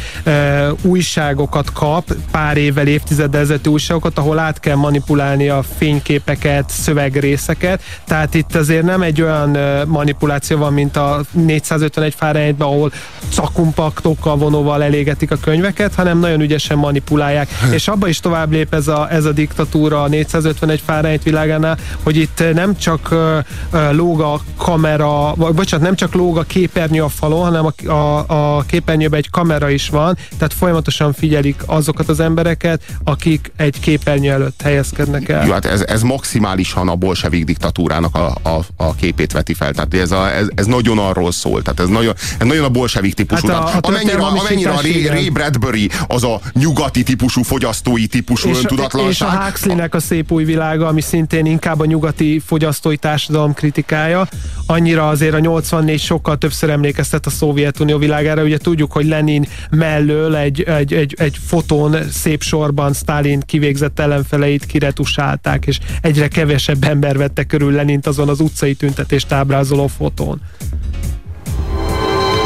újságokat 0.82 1.72
kap, 1.72 2.12
pár 2.30 2.56
évvel, 2.56 2.86
évtizeddel 2.86 3.40
ezelőtti 3.40 3.68
újságokat, 3.68 4.18
ahol 4.18 4.38
át 4.38 4.60
kell 4.60 4.76
manipulálni 4.76 5.48
a 5.48 5.64
fényképeket, 5.76 6.70
szövegrészeket, 6.70 7.82
tehát 8.04 8.34
itt 8.34 8.54
azért 8.54 8.84
nem 8.84 9.02
egy 9.02 9.22
olyan 9.22 9.58
manipuláció 9.86 10.58
van, 10.58 10.72
mint 10.72 10.96
a 10.96 11.20
451 11.32 12.14
Fahrenheitben, 12.14 12.68
ahol 12.68 12.92
cakumpaktokkal, 13.30 14.36
vonóval 14.36 14.82
elégetik 14.82 15.30
a 15.30 15.36
könyveket, 15.36 15.94
hanem 15.94 16.18
nagyon 16.18 16.40
ügyesen 16.40 16.78
manipulálják. 16.78 17.48
És 17.70 17.88
abba 17.88 18.08
is 18.08 18.20
tovább 18.20 18.52
lép 18.52 18.74
ez 18.74 18.88
a, 18.88 19.10
ez 19.10 19.24
a 19.24 19.32
diktatúra, 19.32 19.99
a 20.02 20.08
451 20.08 20.82
Fahrenheit 20.84 21.22
világánál, 21.22 21.78
hogy 22.02 22.16
itt 22.16 22.42
nem 22.54 22.76
csak 22.76 23.08
uh, 23.10 23.92
lóg 23.92 24.20
a 24.20 24.40
kamera, 24.56 25.34
vagy 25.34 25.54
bocsánat, 25.54 25.86
nem 25.86 25.96
csak 25.96 26.14
lóg 26.14 26.38
a 26.38 26.42
képernyő 26.42 27.02
a 27.02 27.08
falon, 27.08 27.42
hanem 27.42 27.66
a, 27.66 27.90
a, 27.90 28.56
a 28.56 28.62
képernyőben 28.62 29.18
egy 29.18 29.30
kamera 29.30 29.70
is 29.70 29.88
van, 29.88 30.16
tehát 30.36 30.52
folyamatosan 30.52 31.12
figyelik 31.12 31.62
azokat 31.66 32.08
az 32.08 32.20
embereket, 32.20 32.82
akik 33.04 33.52
egy 33.56 33.80
képernyő 33.80 34.30
előtt 34.30 34.62
helyezkednek 34.62 35.28
el. 35.28 35.46
Jó, 35.46 35.52
hát 35.52 35.64
ez, 35.64 35.80
ez 35.80 36.02
maximálisan 36.02 36.88
a 36.88 36.94
bolsevik 36.94 37.44
diktatúrának 37.44 38.16
a, 38.16 38.34
a, 38.42 38.60
a 38.76 38.94
képét 38.94 39.32
veti 39.32 39.54
fel. 39.54 39.72
Tehát 39.72 39.94
ez, 39.94 40.10
a, 40.10 40.34
ez, 40.34 40.46
ez 40.54 40.66
nagyon 40.66 40.98
arról 40.98 41.32
szól. 41.32 41.62
Tehát 41.62 41.80
ez 41.80 41.88
nagyon, 41.88 42.14
ez 42.38 42.46
nagyon 42.46 42.64
a 42.64 42.68
bolsevik 42.68 43.14
típusú. 43.14 43.48
Hát 43.48 43.56
a, 43.56 43.66
a 43.66 43.78
amennyire, 43.80 44.16
amennyire 44.16 44.70
a 44.70 44.80
Ray, 44.80 45.06
Ray 45.06 45.28
Bradbury 45.28 45.90
az 46.06 46.24
a 46.24 46.40
nyugati 46.52 47.02
típusú, 47.02 47.42
fogyasztói 47.42 48.06
típusú 48.06 48.48
és, 48.48 48.56
öntudatlanság. 48.56 49.28
És 49.28 49.36
a 49.36 49.44
Huxleynek 49.44 49.89
a 49.94 50.00
szép 50.00 50.32
új 50.32 50.44
világa, 50.44 50.86
ami 50.86 51.00
szintén 51.00 51.46
inkább 51.46 51.80
a 51.80 51.84
nyugati 51.84 52.42
fogyasztói 52.44 52.96
társadalom 52.96 53.54
kritikája. 53.54 54.28
Annyira 54.66 55.08
azért 55.08 55.34
a 55.34 55.38
84 55.38 56.00
sokkal 56.00 56.38
többször 56.38 56.70
emlékeztet 56.70 57.26
a 57.26 57.30
Szovjetunió 57.30 57.98
világára. 57.98 58.42
Ugye 58.42 58.58
tudjuk, 58.58 58.92
hogy 58.92 59.06
Lenin 59.06 59.46
mellől 59.70 60.36
egy, 60.36 60.62
egy, 60.62 60.92
egy, 60.92 61.14
egy 61.18 61.36
fotón 61.46 61.96
szép 62.10 62.42
sorban 62.42 62.92
Stalin 62.92 63.40
kivégzett 63.40 63.98
ellenfeleit 63.98 64.66
kiretusálták, 64.66 65.66
és 65.66 65.78
egyre 66.00 66.28
kevesebb 66.28 66.84
ember 66.84 67.16
vette 67.16 67.44
körül 67.44 67.72
Lenint 67.72 68.06
azon 68.06 68.28
az 68.28 68.40
utcai 68.40 68.74
tüntetést 68.74 69.32
ábrázoló 69.32 69.86
fotón. 69.86 70.40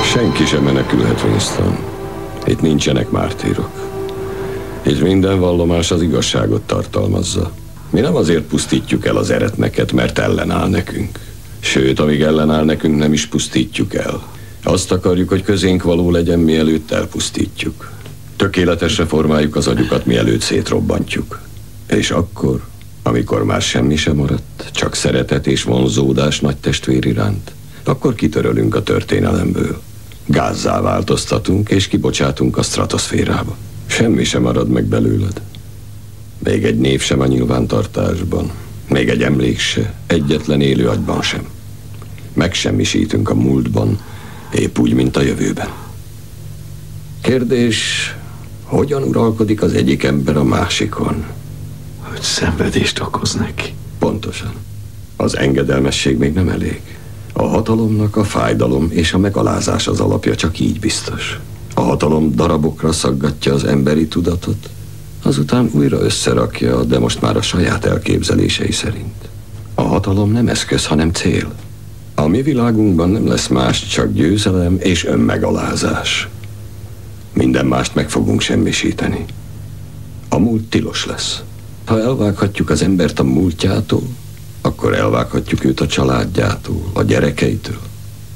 Senki 0.04 0.44
sem 0.44 0.62
menekülhet, 0.62 1.22
Winston. 1.22 1.78
Itt 2.46 2.60
nincsenek 2.60 3.10
mártírok 3.10 3.83
és 4.84 4.98
minden 4.98 5.40
vallomás 5.40 5.90
az 5.90 6.02
igazságot 6.02 6.62
tartalmazza. 6.62 7.52
Mi 7.90 8.00
nem 8.00 8.16
azért 8.16 8.42
pusztítjuk 8.42 9.06
el 9.06 9.16
az 9.16 9.30
eretneket, 9.30 9.92
mert 9.92 10.18
ellenáll 10.18 10.68
nekünk. 10.68 11.18
Sőt, 11.60 12.00
amíg 12.00 12.22
ellenáll 12.22 12.64
nekünk, 12.64 12.96
nem 12.96 13.12
is 13.12 13.26
pusztítjuk 13.26 13.94
el. 13.94 14.22
Azt 14.62 14.92
akarjuk, 14.92 15.28
hogy 15.28 15.42
közénk 15.42 15.82
való 15.82 16.10
legyen, 16.10 16.38
mielőtt 16.38 16.90
elpusztítjuk. 16.90 17.90
Tökéletesre 18.36 19.06
formáljuk 19.06 19.56
az 19.56 19.66
agyukat, 19.66 20.06
mielőtt 20.06 20.40
szétrobbantjuk. 20.40 21.40
És 21.86 22.10
akkor, 22.10 22.62
amikor 23.02 23.44
már 23.44 23.62
semmi 23.62 23.96
sem 23.96 24.16
maradt, 24.16 24.70
csak 24.72 24.94
szeretet 24.94 25.46
és 25.46 25.62
vonzódás 25.62 26.40
nagy 26.40 26.56
testvér 26.56 27.04
iránt, 27.06 27.52
akkor 27.84 28.14
kitörölünk 28.14 28.74
a 28.74 28.82
történelemből. 28.82 29.80
Gázzá 30.26 30.80
változtatunk, 30.80 31.68
és 31.70 31.88
kibocsátunk 31.88 32.56
a 32.56 32.62
stratoszférába. 32.62 33.56
Semmi 33.86 34.24
sem 34.24 34.42
marad 34.42 34.68
meg 34.68 34.84
belőled. 34.84 35.40
Még 36.38 36.64
egy 36.64 36.78
név 36.78 37.00
sem 37.00 37.20
a 37.20 37.26
nyilvántartásban. 37.26 38.50
Még 38.88 39.08
egy 39.08 39.22
emlék 39.22 39.58
se, 39.58 39.94
egyetlen 40.06 40.60
élő 40.60 40.88
agyban 40.88 41.22
sem. 41.22 41.46
Megsemmisítünk 42.32 43.28
a 43.28 43.34
múltban, 43.34 43.98
épp 44.54 44.78
úgy, 44.78 44.92
mint 44.92 45.16
a 45.16 45.22
jövőben. 45.22 45.68
Kérdés, 47.20 48.14
hogyan 48.62 49.02
uralkodik 49.02 49.62
az 49.62 49.72
egyik 49.72 50.02
ember 50.02 50.36
a 50.36 50.44
másikon? 50.44 51.24
Hogy 52.00 52.22
szenvedést 52.22 53.00
okoz 53.00 53.34
neki. 53.34 53.72
Pontosan. 53.98 54.52
Az 55.16 55.36
engedelmesség 55.36 56.18
még 56.18 56.32
nem 56.32 56.48
elég. 56.48 56.80
A 57.32 57.42
hatalomnak 57.42 58.16
a 58.16 58.24
fájdalom 58.24 58.88
és 58.90 59.12
a 59.12 59.18
megalázás 59.18 59.86
az 59.86 60.00
alapja, 60.00 60.34
csak 60.34 60.58
így 60.58 60.80
biztos. 60.80 61.40
A 61.74 61.80
hatalom 61.80 62.34
darabokra 62.34 62.92
szaggatja 62.92 63.54
az 63.54 63.64
emberi 63.64 64.08
tudatot, 64.08 64.68
Azután 65.26 65.70
újra 65.72 66.00
összerakja, 66.00 66.82
de 66.82 66.98
most 66.98 67.20
már 67.20 67.36
a 67.36 67.42
saját 67.42 67.84
elképzelései 67.84 68.72
szerint. 68.72 69.28
A 69.74 69.82
hatalom 69.82 70.32
nem 70.32 70.48
eszköz, 70.48 70.86
hanem 70.86 71.10
cél. 71.12 71.52
A 72.14 72.26
mi 72.26 72.42
világunkban 72.42 73.10
nem 73.10 73.26
lesz 73.26 73.46
más, 73.46 73.86
csak 73.86 74.12
győzelem 74.12 74.76
és 74.78 75.04
önmegalázás. 75.04 76.28
Minden 77.32 77.66
mást 77.66 77.94
meg 77.94 78.10
fogunk 78.10 78.40
semmisíteni. 78.40 79.24
A 80.28 80.38
múlt 80.38 80.64
tilos 80.64 81.06
lesz. 81.06 81.42
Ha 81.84 82.00
elvághatjuk 82.00 82.70
az 82.70 82.82
embert 82.82 83.18
a 83.18 83.24
múltjától, 83.24 84.08
akkor 84.60 84.94
elvághatjuk 84.94 85.64
őt 85.64 85.80
a 85.80 85.86
családjától, 85.86 86.90
a 86.92 87.02
gyerekeitől, 87.02 87.80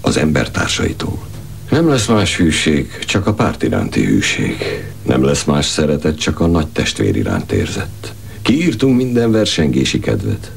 az 0.01 0.17
embertársaitól. 0.17 1.28
Nem 1.69 1.89
lesz 1.89 2.07
más 2.07 2.37
hűség, 2.37 2.99
csak 2.99 3.27
a 3.27 3.35
párt 3.35 3.63
iránti 3.63 4.05
hűség. 4.05 4.85
Nem 5.03 5.25
lesz 5.25 5.45
más 5.45 5.67
szeretet, 5.67 6.19
csak 6.19 6.41
a 6.41 6.47
nagy 6.47 6.67
testvér 6.67 7.17
iránt 7.17 7.53
érzett. 7.53 8.13
Kiírtunk 8.43 8.97
minden 8.97 9.31
versengési 9.31 10.01
kedvet, 10.01 10.51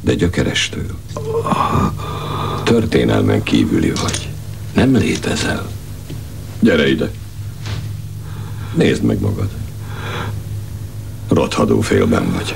de 0.00 0.14
gyökerestől. 0.14 0.98
Történelmen 2.64 3.42
kívüli 3.42 3.90
vagy. 3.90 4.28
Nem 4.74 4.96
létezel. 4.96 5.70
Gyere 6.60 6.88
ide. 6.88 7.10
Nézd 8.74 9.02
meg 9.02 9.20
magad. 9.20 9.48
Rothadó 11.28 11.80
félben 11.80 12.32
vagy. 12.32 12.54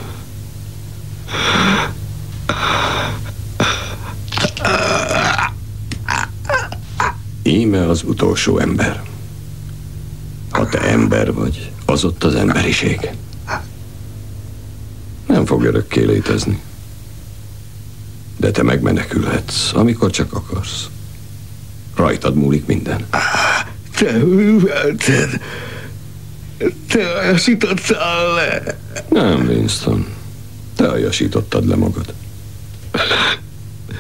Íme 7.47 7.89
az 7.89 8.03
utolsó 8.03 8.59
ember. 8.59 9.03
Ha 10.51 10.69
te 10.69 10.81
ember 10.81 11.33
vagy, 11.33 11.71
az 11.85 12.05
ott 12.05 12.25
az 12.25 12.35
emberiség. 12.35 13.11
Nem 15.27 15.47
fog 15.47 15.65
örökké 15.65 16.05
létezni. 16.05 16.63
De 18.37 18.51
te 18.51 18.63
megmenekülhetsz, 18.63 19.73
amikor 19.73 20.11
csak 20.11 20.33
akarsz. 20.33 20.89
Rajtad 21.95 22.35
múlik 22.35 22.67
minden. 22.67 23.07
Te 23.97 24.13
művelted. 24.13 25.41
Te 26.89 27.09
ajasítottál 27.09 28.35
le. 28.35 28.79
Nem, 29.09 29.47
Winston. 29.47 30.07
Te 30.77 30.89
ajasítottad 30.89 31.69
le 31.69 31.77
magad. 31.77 32.15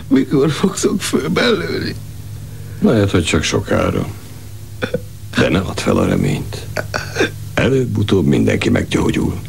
Mikor 0.09 0.51
fogszok 0.51 1.01
fő 1.01 1.29
belőni? 1.29 1.95
Lehet, 2.81 3.11
hogy 3.11 3.25
csak 3.25 3.43
sokára. 3.43 4.07
De 5.37 5.49
ne 5.49 5.59
add 5.59 5.77
fel 5.77 5.97
a 5.97 6.07
reményt. 6.07 6.67
Előbb-utóbb 7.55 8.27
mindenki 8.27 8.71
meggyógyul. 8.71 9.41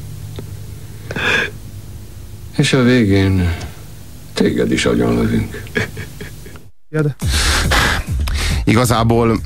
És 2.58 2.74
a 2.74 2.84
végén 2.84 3.56
téged 4.34 4.72
is 4.72 4.86
agyonlövünk. 4.86 5.64
Igazából 8.64 9.40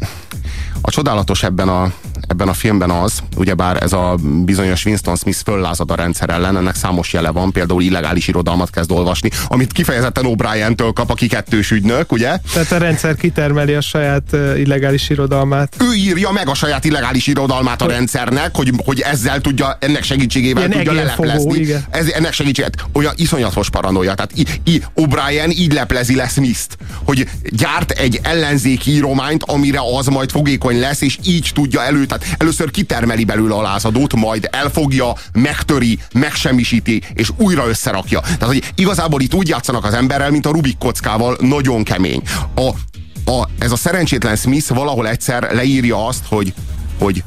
a 0.82 0.92
csodálatos 0.92 1.44
ebben 1.44 1.70
a 1.70 1.94
ebben 2.32 2.48
a 2.48 2.54
filmben 2.54 2.90
az, 2.90 3.20
ugyebár 3.36 3.84
ez 3.84 3.94
a 3.94 4.16
bizonyos 4.46 4.86
Winston 4.86 5.16
Smith 5.16 5.40
föllázad 5.44 5.92
a 5.92 5.96
rendszer 5.96 6.30
ellen, 6.30 6.58
ennek 6.58 6.76
számos 6.76 7.14
jele 7.14 7.30
van, 7.30 7.52
például 7.52 7.82
illegális 7.82 8.28
irodalmat 8.28 8.70
kezd 8.70 8.92
olvasni, 8.92 9.30
amit 9.48 9.72
kifejezetten 9.72 10.26
O'Brien-től 10.28 10.92
kap, 10.94 11.10
aki 11.10 11.28
kettős 11.28 11.72
ügynök, 11.72 12.12
ugye? 12.12 12.38
Tehát 12.54 12.72
a 12.72 12.78
rendszer 12.78 13.16
kitermeli 13.16 13.74
a 13.74 13.82
saját 13.82 14.36
illegális 14.58 15.10
irodalmát. 15.10 15.76
Ő 15.80 15.94
írja 15.94 16.32
meg 16.32 16.48
a 16.48 16.54
saját 16.54 16.86
illegális 16.86 17.28
irodalmát 17.28 17.82
a 17.82 17.88
rendszernek, 17.88 18.56
hogy, 18.56 18.72
hogy 18.86 19.00
ezzel 19.00 19.42
tudja, 19.42 19.78
ennek 19.80 20.04
segítségével 20.04 20.66
Ilyen 20.66 20.78
tudja 20.78 20.92
leleplezni. 20.92 21.68
Ez, 21.90 22.08
ennek 22.08 22.34
segítséget. 22.34 22.86
Olyan 22.94 23.14
iszonyatos 23.16 23.70
paranoia. 23.70 24.14
Tehát 24.14 24.32
O'Brien 24.96 25.50
így 25.50 25.74
leplezi 25.74 26.16
le 26.16 26.28
Smith-t, 26.28 26.78
hogy 27.04 27.28
gyárt 27.50 27.92
egy 27.92 28.20
ellenzéki 28.24 28.92
írományt, 28.92 29.44
amire 29.44 29.80
az 29.98 30.06
majd 30.06 30.32
fogékony 30.32 30.80
lesz, 30.80 31.02
és 31.02 31.18
így 31.26 31.52
tudja 31.54 31.84
elő, 31.84 32.06
tehát 32.06 32.21
először 32.38 32.72
kitermeli 32.72 33.24
belőle 33.24 33.56
a 33.56 33.62
lázadót, 33.62 34.16
majd 34.16 34.48
elfogja, 34.51 35.13
megtöri, 35.34 36.00
megsemmisíti, 36.13 37.01
és 37.13 37.30
újra 37.38 37.68
összerakja. 37.68 38.20
Tehát, 38.20 38.44
hogy 38.44 38.72
igazából 38.75 39.22
itt 39.22 39.34
úgy 39.34 39.48
játszanak 39.48 39.86
az 39.86 39.94
emberrel, 39.94 40.32
mint 40.32 40.46
a 40.46 40.51
Rubik 40.51 40.78
kockával, 40.78 41.38
nagyon 41.40 41.84
kemény. 41.84 42.22
A, 42.56 42.70
a, 43.32 43.48
ez 43.60 43.72
a 43.72 43.75
szerencsétlen 43.75 44.36
Smith 44.36 44.74
valahol 44.74 45.08
egyszer 45.08 45.54
leírja 45.54 46.08
azt, 46.08 46.24
hogy, 46.28 46.54
hogy 47.00 47.24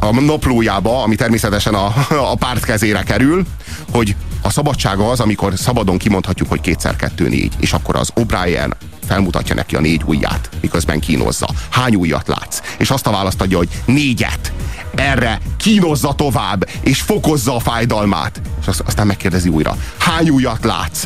a 0.00 0.20
naplójába, 0.20 1.02
ami 1.02 1.14
természetesen 1.14 1.74
a, 1.74 1.94
a 2.30 2.34
párt 2.34 2.64
kezére 2.64 3.02
kerül, 3.02 3.44
hogy 3.92 4.16
a 4.42 4.50
szabadság 4.50 4.98
az, 4.98 5.20
amikor 5.20 5.52
szabadon 5.56 5.98
kimondhatjuk, 5.98 6.48
hogy 6.48 6.60
kétszer 6.60 6.96
kettő 6.96 7.28
négy, 7.28 7.52
és 7.58 7.72
akkor 7.72 7.96
az 7.96 8.12
O'Brien 8.14 8.70
felmutatja 9.08 9.54
neki 9.54 9.76
a 9.76 9.80
négy 9.80 10.02
ujját, 10.04 10.50
miközben 10.60 11.00
kínozza. 11.00 11.48
Hány 11.68 11.94
ujjat 11.94 12.28
látsz? 12.28 12.60
És 12.78 12.90
azt 12.90 13.06
a 13.06 13.10
választ 13.10 13.40
adja, 13.40 13.56
hogy 13.56 13.68
négyet. 13.84 14.52
Erre 14.94 15.40
kínozza 15.56 16.12
tovább, 16.12 16.68
és 16.80 17.00
fokozza 17.00 17.54
a 17.54 17.60
fájdalmát. 17.60 18.40
És 18.60 18.66
aztán 18.86 19.06
megkérdezi 19.06 19.48
újra, 19.48 19.76
hány 19.98 20.30
ujjat 20.30 20.64
látsz? 20.64 21.04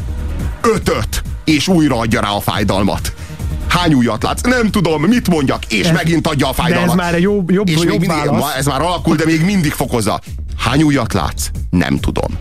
Ötöt! 0.61 1.23
És 1.45 1.69
újra 1.69 1.99
adja 1.99 2.21
rá 2.21 2.31
a 2.31 2.41
fájdalmat 2.41 3.13
hány 3.73 3.95
újat 3.95 4.23
látsz? 4.23 4.41
Nem 4.41 4.71
tudom, 4.71 5.03
mit 5.03 5.29
mondjak, 5.29 5.65
és 5.65 5.87
ez, 5.87 5.95
megint 5.95 6.27
adja 6.27 6.49
a 6.49 6.53
fájdalmat. 6.53 6.97
De 6.97 7.03
ez 7.03 7.09
már 7.09 7.15
egy 7.15 7.23
jobb, 7.23 7.51
jobb, 7.51 7.69
és 7.69 7.75
jobb 7.75 7.85
még 7.85 7.99
mindig, 7.99 8.09
válasz. 8.09 8.55
Ez 8.57 8.67
már 8.67 8.81
alakul, 8.81 9.17
de 9.17 9.25
még 9.25 9.45
mindig 9.45 9.73
fokozza. 9.73 10.21
Hány 10.57 10.83
újat 10.83 11.13
látsz? 11.13 11.47
Nem 11.71 11.99
tudom. 11.99 12.37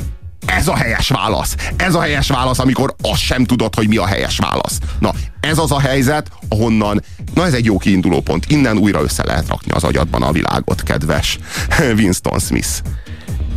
Ez 0.57 0.67
a 0.67 0.75
helyes 0.75 1.09
válasz. 1.09 1.55
Ez 1.77 1.95
a 1.95 2.01
helyes 2.01 2.27
válasz, 2.27 2.59
amikor 2.59 2.95
azt 3.01 3.21
sem 3.21 3.45
tudod, 3.45 3.75
hogy 3.75 3.87
mi 3.87 3.97
a 3.97 4.05
helyes 4.05 4.37
válasz. 4.37 4.77
Na, 4.99 5.11
ez 5.39 5.57
az 5.57 5.71
a 5.71 5.79
helyzet, 5.79 6.31
ahonnan, 6.49 7.03
na 7.33 7.45
ez 7.45 7.53
egy 7.53 7.65
jó 7.65 7.77
kiinduló 7.77 8.21
pont. 8.21 8.45
Innen 8.47 8.77
újra 8.77 9.01
össze 9.01 9.23
lehet 9.25 9.47
rakni 9.47 9.71
az 9.71 9.83
agyadban 9.83 10.21
a 10.23 10.31
világot, 10.31 10.83
kedves 10.83 11.39
Winston 11.97 12.39
Smith. 12.39 12.69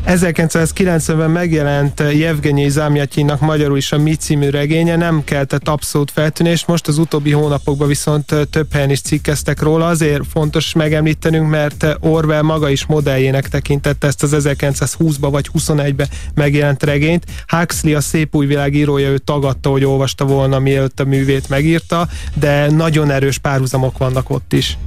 1990-ben 0.07 1.31
megjelent 1.31 2.03
Jevgenyi 2.13 2.69
Zamjatyinak 2.69 3.41
magyarul 3.41 3.77
is 3.77 3.93
a 3.93 3.99
Mi 3.99 4.15
című 4.15 4.51
regénye, 4.51 4.97
nem 4.97 5.25
keltett 5.25 5.69
abszolút 5.69 6.11
feltűnést, 6.11 6.67
most 6.67 6.89
az 6.89 6.99
utóbbi 6.99 7.33
hónapokban 7.33 7.89
viszont 7.89 8.35
több 8.51 8.73
helyen 8.73 8.91
is 8.91 9.01
cikkeztek 9.01 9.63
róla, 9.63 9.87
azért 9.87 10.23
fontos 10.31 10.73
megemlítenünk, 10.73 11.51
mert 11.51 11.87
Orwell 12.01 12.43
maga 12.43 12.69
is 12.69 12.87
modelljének 12.87 13.49
tekintette 13.49 14.07
ezt 14.07 14.23
az 14.23 14.37
1920-ba 14.39 15.29
vagy 15.31 15.49
21-be 15.59 16.09
megjelent 16.35 16.83
regényt. 16.83 17.25
Huxley 17.47 17.97
a 17.97 18.01
Szép 18.01 18.35
új 18.35 18.47
világ 18.47 18.75
írója, 18.75 19.09
ő 19.09 19.19
tagadta, 19.19 19.71
hogy 19.71 19.85
olvasta 19.85 20.25
volna, 20.25 20.59
mielőtt 20.59 21.01
a 21.01 21.05
művét 21.05 21.49
megírta, 21.49 22.07
de 22.35 22.71
nagyon 22.71 23.11
erős 23.11 23.39
párhuzamok 23.39 23.99
vannak 23.99 24.31
ott 24.31 24.53
is. 24.53 24.79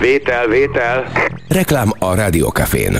Vétel, 0.00 0.46
vétel. 0.46 1.12
Reklám 1.48 1.92
a 1.98 2.14
Rádiókafén. 2.14 2.98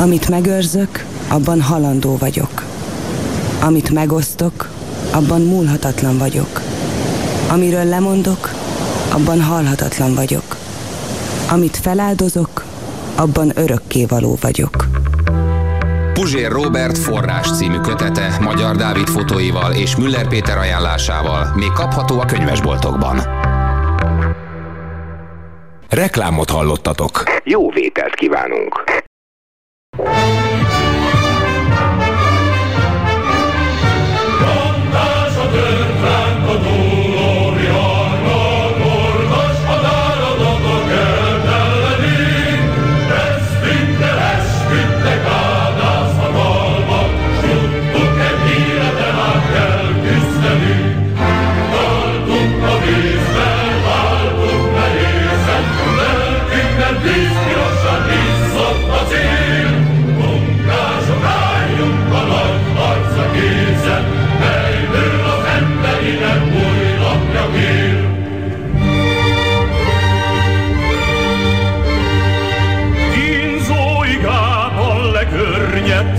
Amit 0.00 0.28
megőrzök, 0.28 1.04
abban 1.28 1.60
halandó 1.60 2.16
vagyok. 2.16 2.62
Amit 3.60 3.90
megosztok, 3.90 4.68
abban 5.10 5.40
múlhatatlan 5.40 6.18
vagyok. 6.18 6.60
Amiről 7.50 7.84
lemondok, 7.84 8.50
abban 9.12 9.42
halhatatlan 9.42 10.14
vagyok. 10.14 10.56
Amit 11.50 11.76
feláldozok, 11.76 12.64
abban 13.14 13.52
való 14.08 14.38
vagyok. 14.40 14.86
Puzsér 16.12 16.50
Robert 16.50 16.98
forrás 16.98 17.56
című 17.56 17.78
kötete 17.78 18.38
Magyar 18.40 18.76
Dávid 18.76 19.08
fotóival 19.08 19.72
és 19.72 19.96
Müller 19.96 20.28
Péter 20.28 20.58
ajánlásával 20.58 21.52
még 21.54 21.70
kapható 21.72 22.20
a 22.20 22.24
könyvesboltokban. 22.24 23.20
Reklámot 25.88 26.50
hallottatok. 26.50 27.22
Jó 27.44 27.70
vételt 27.70 28.14
kívánunk! 28.14 29.04
Thank 30.06 30.30
you. 30.30 30.35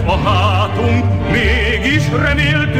A 0.07 0.17
hátunk, 0.17 1.05
mégis 1.31 2.09
reméltük 2.11 2.76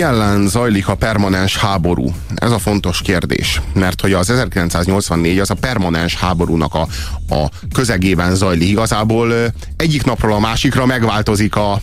Ki 0.00 0.06
ellen 0.06 0.48
zajlik 0.48 0.88
a 0.88 0.94
permanens 0.94 1.56
háború? 1.56 2.14
Ez 2.34 2.50
a 2.50 2.58
fontos 2.58 3.02
kérdés, 3.02 3.60
mert 3.72 4.00
hogy 4.00 4.12
az 4.12 4.30
1984 4.30 5.38
az 5.38 5.50
a 5.50 5.54
permanens 5.54 6.16
háborúnak 6.16 6.74
a, 6.74 6.86
a 7.34 7.48
közegében 7.72 8.34
zajlik. 8.34 8.68
Igazából 8.68 9.32
egyik 9.76 10.04
napról 10.04 10.32
a 10.32 10.38
másikra 10.38 10.86
megváltozik 10.86 11.56
a, 11.56 11.80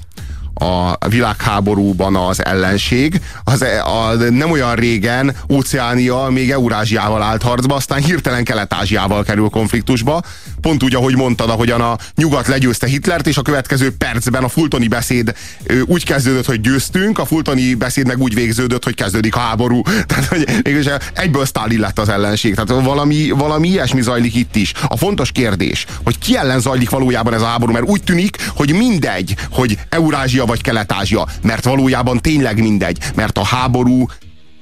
a 0.60 0.98
világháborúban 1.10 2.16
az 2.16 2.46
ellenség. 2.46 3.22
Az, 3.44 3.62
e, 3.62 3.84
a, 3.84 4.14
nem 4.14 4.52
olyan 4.52 4.76
régen 4.76 5.36
Óceánia 5.50 6.28
még 6.30 6.52
Eurázsiával 6.52 7.22
állt 7.22 7.42
harcba, 7.42 7.76
aztán 7.76 8.04
hirtelen 8.04 8.44
Kelet-Ázsiával 8.44 9.24
kerül 9.24 9.50
konfliktusba. 9.50 10.22
Pont 10.62 10.84
úgy, 10.84 10.96
ahogy 10.96 11.16
mondtad, 11.16 11.50
ahogyan 11.50 11.82
a 11.82 11.98
nyugat 12.16 12.48
legyőzte 12.48 12.88
Hitlert, 12.88 13.28
és 13.28 13.38
a 13.38 13.42
következő 13.42 13.96
percben 13.98 14.44
a 14.44 14.48
fultoni 14.48 14.88
beszéd 14.88 15.34
úgy 15.86 16.06
kezdődött, 16.06 16.46
hogy 16.46 16.62
győztünk, 16.62 17.20
a 17.20 17.26
fultoni 17.26 17.74
beszéd 17.74 18.08
meg 18.08 18.20
úgy 18.20 18.34
végződött, 18.34 18.84
hogy 18.84 18.96
kezdődik 18.96 19.36
a 19.36 19.40
háború. 19.40 19.82
Tehát, 20.08 20.26
hogy 20.26 20.48
mégis 20.64 20.86
egyből 21.14 21.46
Stalin 21.46 21.80
lett 21.80 22.00
az 22.00 22.10
ellenség. 22.10 22.56
Tehát 22.56 22.84
valami, 22.84 23.30
valami 23.30 23.68
ilyesmi 23.68 24.02
zajlik 24.02 24.36
itt 24.36 24.56
is. 24.56 24.72
A 24.88 24.98
fontos 24.98 25.32
kérdés, 25.32 25.86
hogy 26.04 26.18
ki 26.18 26.38
ellen 26.38 26.60
zajlik 26.60 26.90
valójában 26.90 27.34
ez 27.34 27.42
a 27.42 27.46
háború, 27.46 27.72
mert 27.72 27.90
úgy 27.90 28.04
tűnik, 28.04 28.38
hogy 28.56 28.74
mindegy, 28.74 29.36
hogy 29.52 29.78
Eurázsia 29.90 30.46
vagy 30.48 30.62
Kelet-Ázsia, 30.62 31.28
mert 31.42 31.64
valójában 31.64 32.22
tényleg 32.22 32.62
mindegy, 32.62 32.98
mert 33.16 33.38
a 33.38 33.46
háború 33.46 34.06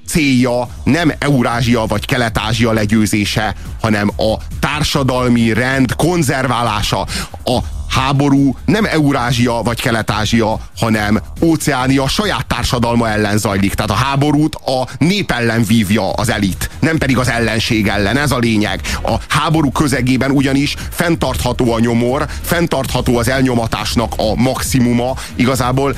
célja 0.08 0.70
nem 0.84 1.14
Eurázsia 1.20 1.86
vagy 1.86 2.06
Kelet-Ázsia 2.06 2.72
legyőzése, 2.72 3.56
hanem 3.82 4.12
a 4.18 4.38
társadalmi 4.60 5.54
rend 5.54 5.96
konzerválása. 5.96 7.08
A 7.44 7.60
háború 7.96 8.56
nem 8.66 8.86
Eurázsia 8.86 9.62
vagy 9.62 9.82
Kelet-Ázsia, 9.82 10.60
hanem 10.78 11.22
Óceánia 11.42 12.08
saját 12.08 12.46
társadalma 12.46 13.10
ellen 13.10 13.38
zajlik. 13.38 13.74
Tehát 13.74 13.92
a 13.92 14.06
háborút 14.06 14.56
a 14.56 14.88
nép 14.98 15.32
ellen 15.32 15.64
vívja 15.64 16.12
az 16.12 16.30
elit, 16.30 16.70
nem 16.80 16.98
pedig 16.98 17.18
az 17.18 17.30
ellenség 17.30 17.88
ellen. 17.88 18.18
Ez 18.18 18.32
a 18.32 18.38
lényeg. 18.38 18.82
A 19.04 19.16
háború 19.28 19.72
közegében 19.72 20.32
ugyanis 20.32 20.76
fenntartható 20.92 21.74
a 21.74 21.80
nyomor, 21.80 22.26
fenntartható 22.42 23.18
az 23.18 23.28
elnyomatásnak 23.28 24.14
a 24.18 24.36
maximuma. 24.36 25.14
Igazából 25.36 25.96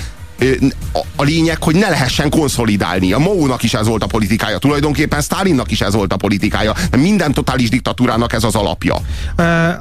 a 1.15 1.23
lényeg, 1.23 1.63
hogy 1.63 1.75
ne 1.75 1.89
lehessen 1.89 2.29
konszolidálni. 2.29 3.13
A 3.13 3.17
Mao-nak 3.17 3.63
is 3.63 3.73
ez 3.73 3.87
volt 3.87 4.03
a 4.03 4.07
politikája, 4.07 4.57
tulajdonképpen 4.57 5.21
Stalinnak 5.21 5.71
is 5.71 5.81
ez 5.81 5.93
volt 5.93 6.13
a 6.13 6.17
politikája. 6.17 6.73
De 6.91 6.97
minden 6.97 7.33
totális 7.33 7.69
diktatúrának 7.69 8.33
ez 8.33 8.43
az 8.43 8.55
alapja. 8.55 8.95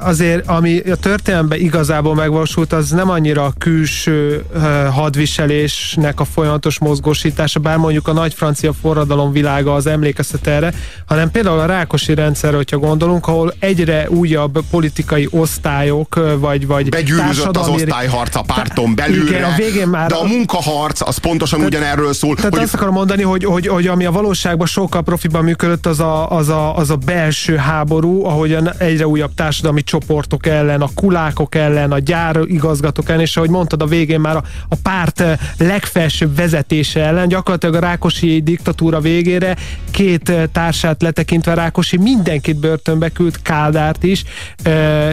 Azért, 0.01 0.47
ami 0.49 0.79
a 0.79 0.97
történelemben 0.97 1.61
igazából 1.61 2.15
megvalósult, 2.15 2.73
az 2.73 2.91
nem 2.91 3.11
annyira 3.11 3.45
a 3.45 3.53
külső 3.59 4.45
hadviselésnek 4.93 6.21
a 6.21 6.25
folyamatos 6.25 6.79
mozgósítása, 6.79 7.61
bár 7.61 7.77
mondjuk 7.77 8.09
a 8.09 8.13
nagy 8.13 8.35
francia 8.35 8.73
forradalom 8.73 9.33
világa 9.33 9.75
az 9.75 9.87
emlékeztet 9.87 10.47
erre, 10.47 10.75
hanem 11.07 11.31
például 11.31 11.59
a 11.59 11.67
Rákosi 11.67 12.15
rendszerre, 12.15 12.57
hogyha 12.57 12.79
gondolunk, 12.79 13.27
ahol 13.27 13.55
egyre 13.59 14.11
újabb 14.11 14.59
politikai 14.71 15.29
osztályok, 15.31 16.21
vagy, 16.39 16.67
vagy 16.67 16.89
Begyűrűzött 16.89 17.57
az 17.57 17.69
osztályharc 17.69 18.37
a 18.37 18.43
párton 18.43 18.95
belül. 18.95 19.27
Igen, 19.27 19.45
a 19.45 19.55
végén 19.57 19.89
már 19.89 20.09
de 20.09 20.15
a 20.15 20.25
munkaharc 20.47 21.01
az 21.01 21.17
pontosan 21.17 21.59
tehát, 21.59 21.75
ugyanerről 21.75 22.13
szól. 22.13 22.37
Tehát 22.37 22.55
hogy... 22.55 22.63
azt 22.63 22.75
akarom 22.75 22.95
mondani, 22.95 23.23
hogy, 23.23 23.45
hogy, 23.45 23.67
hogy 23.67 23.87
ami 23.87 24.05
a 24.05 24.11
valóságban 24.11 24.67
sokkal 24.67 25.03
profiban 25.03 25.45
működött, 25.45 25.87
az 25.87 26.01
a, 26.01 26.31
az, 26.31 26.49
a, 26.49 26.77
az 26.77 26.91
a 26.91 26.97
belső 26.97 27.57
háború, 27.57 28.25
ahogyan 28.25 28.73
egyre 28.79 29.07
újabb 29.07 29.35
társadalmi 29.35 29.83
csoportok 29.83 30.47
ellen, 30.47 30.81
a 30.81 30.89
kulákok 30.95 31.55
ellen, 31.55 31.93
a 31.93 31.99
gyárigazgatók 31.99 33.09
ellen, 33.09 33.21
és 33.21 33.37
ahogy 33.37 33.51
mondtad 33.51 33.83
a 33.83 33.87
végén 33.87 34.21
már 34.21 34.37
a, 34.37 34.43
a 34.69 34.77
párt 34.83 35.25
legfelsőbb 35.59 36.37
vezetése 36.37 37.01
ellen, 37.01 37.29
gyakorlatilag 37.29 37.75
a 37.75 37.79
Rákosi 37.79 38.43
diktatúra 38.43 39.01
végére 39.01 39.57
két 39.91 40.33
társát 40.53 41.03
letekintve 41.03 41.55
Rákosi 41.55 41.97
mindenkit 41.97 42.57
börtönbe 42.57 43.09
küld, 43.09 43.43
Kádárt 43.43 44.03
is, 44.03 44.25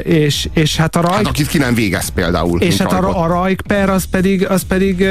és, 0.03 0.49
és 0.53 0.75
hát 0.75 0.95
a 0.95 1.01
Rajk... 1.01 1.15
Hát 1.15 1.27
akit 1.27 1.47
ki 1.47 1.57
nem 1.57 1.73
végez 1.73 2.09
például. 2.09 2.61
És 2.61 2.77
hát 2.77 2.91
a, 2.91 3.23
a 3.23 3.27
Rajkper 3.27 3.89
az 3.89 4.03
pedig, 4.03 4.47
az 4.47 4.61
pedig 4.67 5.05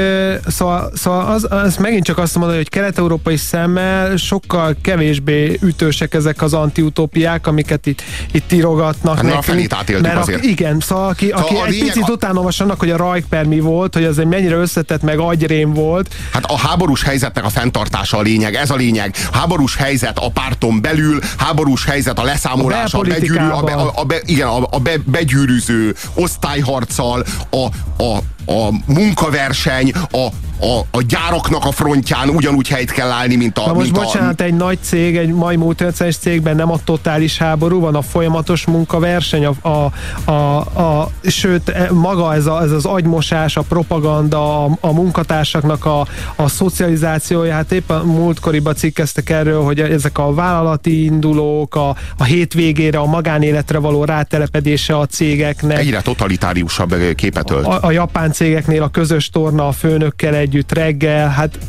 szóval, 0.47 0.91
szóval 0.95 1.31
az, 1.31 1.47
az 1.49 1.77
megint 1.77 2.03
csak 2.03 2.17
azt 2.17 2.35
mondani, 2.35 2.57
hogy 2.57 2.69
kelet-európai 2.69 3.37
szemmel 3.37 4.15
sokkal 4.15 4.75
kevésbé 4.81 5.57
ütősek 5.61 6.13
ezek 6.13 6.41
az 6.41 6.53
antiutópiák, 6.53 7.47
amiket 7.47 7.85
itt, 7.85 8.01
itt 8.31 8.51
írogatnak 8.51 9.15
hát, 9.15 9.23
nekünk. 9.23 9.71
A 9.71 10.01
mert 10.01 10.17
azért. 10.17 10.43
A, 10.43 10.47
igen, 10.47 10.79
szóval 10.79 11.09
aki, 11.09 11.27
szóval 11.27 11.43
aki 11.43 11.55
egy 11.55 11.79
picit 11.79 12.03
a... 12.07 12.11
utána 12.11 12.41
annak, 12.57 12.79
hogy 12.79 12.89
a 12.89 12.97
Rajkper 12.97 13.45
mi 13.45 13.59
volt, 13.59 13.93
hogy 13.93 14.03
az 14.03 14.19
egy 14.19 14.27
mennyire 14.27 14.55
összetett 14.55 15.01
meg 15.01 15.19
agyrém 15.19 15.73
volt. 15.73 16.13
Hát 16.31 16.45
a 16.45 16.57
háborús 16.57 17.03
helyzetnek 17.03 17.45
a 17.45 17.49
fenntartása 17.49 18.17
a 18.17 18.21
lényeg, 18.21 18.55
ez 18.55 18.69
a 18.69 18.75
lényeg. 18.75 19.15
Háborús 19.31 19.75
helyzet 19.75 20.17
a 20.17 20.29
párton 20.29 20.81
belül, 20.81 21.19
háborús 21.37 21.85
helyzet 21.85 22.19
a 22.19 22.23
leszámolás, 22.23 22.93
a, 22.93 22.99
a, 22.99 23.01
begyűrű, 23.01 23.45
a, 23.45 23.61
be, 23.61 23.73
a, 23.73 23.91
a, 23.95 24.03
be, 24.03 24.21
igen, 24.25 24.47
a, 24.47 24.67
a 24.69 24.79
be, 24.79 24.93
begyűrűző 25.05 25.95
osztályharccal, 26.13 27.23
a, 27.49 27.65
a, 28.03 28.17
a 28.45 28.69
munkaverseny, 28.85 29.91
a, 30.11 30.27
a, 30.65 30.79
a 30.91 31.01
gyáraknak 31.01 31.65
a 31.65 31.71
frontján 31.71 32.29
ugyanúgy 32.29 32.67
helyt 32.67 32.91
kell 32.91 33.09
állni, 33.09 33.35
mint 33.35 33.57
a... 33.57 33.65
Na 33.65 33.73
most 33.73 33.91
mint 33.91 34.03
bocsánat, 34.03 34.41
a... 34.41 34.43
egy 34.43 34.53
nagy 34.53 34.77
cég, 34.81 35.17
egy 35.17 35.33
mai 35.33 35.55
multinacionális 35.55 36.17
cégben 36.17 36.55
nem 36.55 36.71
a 36.71 36.77
totális 36.83 37.37
háború, 37.37 37.79
van 37.79 37.95
a 37.95 38.01
folyamatos 38.01 38.65
munkaverseny, 38.65 39.45
a, 39.45 39.69
a, 39.69 39.91
a, 40.31 40.57
a 40.81 41.09
sőt, 41.23 41.69
e, 41.69 41.91
maga 41.91 42.33
ez, 42.33 42.45
a, 42.45 42.61
ez 42.61 42.71
az 42.71 42.85
agymosás, 42.85 43.57
a 43.57 43.61
propaganda, 43.61 44.65
a, 44.65 44.77
a 44.79 44.91
munkatársaknak 44.91 45.85
a, 45.85 46.07
a 46.35 46.47
szocializációja, 46.47 47.53
hát 47.53 47.71
éppen 47.71 48.05
múltkoriban 48.05 48.75
cikkeztek 48.75 49.29
erről, 49.29 49.63
hogy 49.63 49.79
ezek 49.79 50.17
a 50.17 50.33
vállalati 50.33 51.03
indulók, 51.03 51.75
a, 51.75 51.95
a 52.17 52.23
hétvégére, 52.23 52.97
a 52.99 53.05
magánéletre 53.05 53.77
való 53.77 54.03
rátelepedése 54.03 54.97
a 54.97 55.05
cégeknek. 55.05 55.79
Egyre 55.79 56.01
totalitáriusabb 56.01 56.95
képet 57.15 57.51
ölt. 57.51 57.65
A, 57.65 57.77
a 57.81 57.91
japán 57.91 58.31
cégeknél 58.33 58.83
a 58.83 58.89
közös 58.89 59.29
torna 59.29 59.67
a 59.67 59.71
főnökkel 59.71 60.35
együtt 60.35 60.71
reggel, 60.71 61.29
hát 61.29 61.59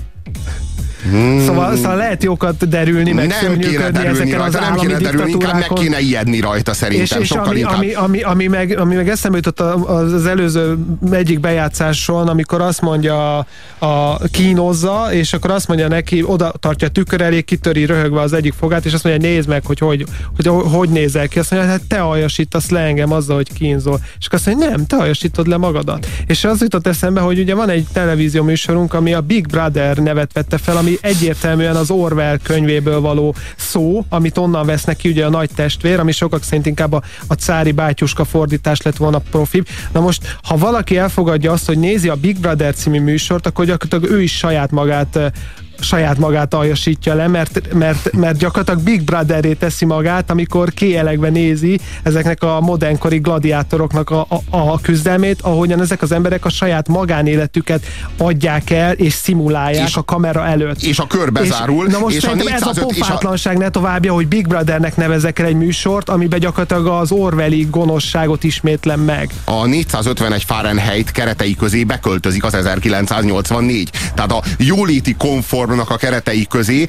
Hmm. 1.10 1.44
Szóval, 1.46 1.76
szóval 1.76 1.96
lehet 1.96 2.22
jókat 2.22 2.68
derülni, 2.68 3.12
meg 3.12 3.34
nem 3.42 3.58
kéne 3.58 3.90
derülni 3.90 4.32
rajta, 4.32 4.60
nem 4.60 4.74
kéne 4.74 4.98
derülni, 4.98 5.30
inkább 5.30 5.54
meg 5.54 5.68
kéne 5.74 6.00
ijedni 6.00 6.40
rajta 6.40 6.72
szerintem 6.72 7.20
és, 7.20 7.24
és 7.24 7.28
sokkal 7.28 7.46
ami, 7.46 7.58
inkább. 7.58 7.76
Ami, 7.76 7.92
ami, 7.92 8.20
ami, 8.22 8.46
meg, 8.46 8.78
ami 8.78 8.94
meg 8.94 9.08
eszembe 9.08 9.36
jutott 9.36 9.60
az 9.88 10.26
előző 10.26 10.78
egyik 11.10 11.40
bejátszáson, 11.40 12.28
amikor 12.28 12.60
azt 12.60 12.80
mondja 12.80 13.46
a, 13.78 14.18
kínozza, 14.30 15.08
és 15.12 15.32
akkor 15.32 15.50
azt 15.50 15.68
mondja 15.68 15.88
neki, 15.88 16.22
oda 16.22 16.52
tartja 16.60 16.86
a 16.86 16.90
tükör 16.90 17.20
elé, 17.20 17.42
kitöri 17.42 17.86
röhögve 17.86 18.20
az 18.20 18.32
egyik 18.32 18.52
fogát, 18.52 18.84
és 18.84 18.92
azt 18.92 19.04
mondja, 19.04 19.28
nézd 19.28 19.48
meg, 19.48 19.66
hogy 19.66 19.78
hogy, 19.78 20.04
hogy, 20.36 20.46
hogy, 20.46 20.72
hogy 20.72 20.88
nézel 20.88 21.28
ki. 21.28 21.38
Azt 21.38 21.50
mondja, 21.50 21.70
hát 21.70 21.82
te 21.88 22.00
aljasítasz 22.00 22.70
le 22.70 22.80
engem 22.80 23.12
azzal, 23.12 23.36
hogy 23.36 23.52
kínzol. 23.52 24.00
És 24.18 24.26
azt 24.30 24.46
mondja, 24.46 24.68
nem, 24.68 24.86
te 24.86 24.96
aljasítod 24.96 25.46
le 25.46 25.56
magadat. 25.56 26.06
És 26.26 26.44
az 26.44 26.60
jutott 26.60 26.86
eszembe, 26.86 27.20
hogy 27.20 27.38
ugye 27.38 27.54
van 27.54 27.68
egy 27.68 27.86
televízió 27.92 28.42
műsorunk, 28.42 28.94
ami 28.94 29.14
a 29.14 29.20
Big 29.20 29.46
Brother 29.46 29.96
nevet 29.96 30.32
vette 30.32 30.58
fel, 30.58 30.76
ami 30.76 30.93
egyértelműen 31.00 31.76
az 31.76 31.90
Orwell 31.90 32.38
könyvéből 32.42 33.00
való 33.00 33.34
szó, 33.56 34.04
amit 34.08 34.38
onnan 34.38 34.66
vesznek 34.66 34.96
ki 34.96 35.08
ugye 35.08 35.26
a 35.26 35.30
nagy 35.30 35.50
testvér, 35.54 35.98
ami 35.98 36.12
sokak 36.12 36.42
szerint 36.42 36.66
inkább 36.66 36.92
a, 36.92 37.02
a 37.26 37.34
cári 37.34 37.72
bátyuska 37.72 38.24
fordítás 38.24 38.82
lett 38.82 38.96
volna 38.96 39.18
profi. 39.18 39.62
Na 39.92 40.00
most, 40.00 40.36
ha 40.42 40.56
valaki 40.56 40.96
elfogadja 40.96 41.52
azt, 41.52 41.66
hogy 41.66 41.78
nézi 41.78 42.08
a 42.08 42.14
Big 42.14 42.40
Brother 42.40 42.74
című 42.74 43.00
műsort, 43.00 43.46
akkor 43.46 43.64
gyakorlatilag 43.64 44.16
ő 44.16 44.22
is 44.22 44.36
saját 44.36 44.70
magát 44.70 45.32
saját 45.80 46.18
magát 46.18 46.54
aljasítja 46.54 47.14
le, 47.14 47.28
mert, 47.28 47.74
mert, 47.74 48.12
mert 48.12 48.38
gyakorlatilag 48.38 48.80
Big 48.80 49.02
Brotheré 49.02 49.52
teszi 49.52 49.84
magát, 49.84 50.30
amikor 50.30 50.70
kéjelegve 50.70 51.28
nézi 51.28 51.80
ezeknek 52.02 52.42
a 52.42 52.60
modernkori 52.60 53.18
gladiátoroknak 53.18 54.10
a, 54.10 54.26
a, 54.28 54.38
a 54.50 54.80
küzdelmét, 54.80 55.40
ahogyan 55.42 55.80
ezek 55.80 56.02
az 56.02 56.12
emberek 56.12 56.44
a 56.44 56.48
saját 56.48 56.88
magánéletüket 56.88 57.86
adják 58.16 58.70
el 58.70 58.92
és 58.92 59.12
szimulálják 59.12 59.88
és, 59.88 59.96
a 59.96 60.02
kamera 60.02 60.46
előtt. 60.46 60.82
És 60.82 60.98
a 60.98 61.06
kör 61.06 61.32
bezárul. 61.32 61.86
És, 61.86 61.92
na 61.92 61.98
most 61.98 62.16
és 62.16 62.24
a 62.24 62.34
ez 62.46 62.66
a 62.66 62.72
pofátlanság 62.80 63.56
a... 63.56 63.58
ne 63.58 63.68
továbbja, 63.68 64.12
hogy 64.12 64.28
Big 64.28 64.48
Brothernek 64.48 64.96
nevezek 64.96 65.38
el 65.38 65.46
egy 65.46 65.56
műsort, 65.56 66.08
amiben 66.08 66.40
gyakorlatilag 66.40 66.86
az 66.86 67.12
Orwelli 67.12 67.66
gonoszságot 67.70 68.44
ismétlem 68.44 69.00
meg. 69.00 69.30
A 69.44 69.66
451 69.66 70.44
Fahrenheit 70.44 71.10
keretei 71.10 71.54
közé 71.54 71.84
beköltözik 71.84 72.44
az 72.44 72.54
1984. 72.54 73.90
Tehát 74.14 74.32
a 74.32 74.42
jóléti 74.58 75.14
komfort 75.18 75.73
reformnak 75.74 75.90
a 75.90 76.06
keretei 76.06 76.46
közé 76.46 76.86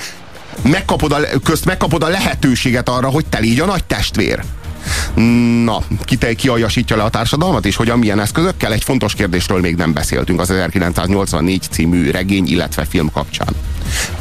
megkapod 0.61 1.11
a, 1.11 1.17
közt 1.43 1.65
megkapod 1.65 2.03
a 2.03 2.07
lehetőséget 2.07 2.89
arra, 2.89 3.09
hogy 3.09 3.25
te 3.25 3.39
légy 3.39 3.59
a 3.59 3.65
nagy 3.65 3.83
testvér. 3.83 4.43
Na, 5.63 5.81
ki, 6.03 6.15
te, 6.15 6.33
ki 6.33 6.47
aljasítja 6.47 6.95
le 6.95 7.03
a 7.03 7.09
társadalmat, 7.09 7.65
és 7.65 7.75
hogyan 7.75 7.99
milyen 7.99 8.19
eszközökkel? 8.19 8.73
Egy 8.73 8.83
fontos 8.83 9.13
kérdésről 9.13 9.59
még 9.59 9.75
nem 9.75 9.93
beszéltünk 9.93 10.39
az 10.39 10.49
1984 10.49 11.67
című 11.71 12.11
regény, 12.11 12.47
illetve 12.47 12.85
film 12.85 13.11
kapcsán. 13.11 13.55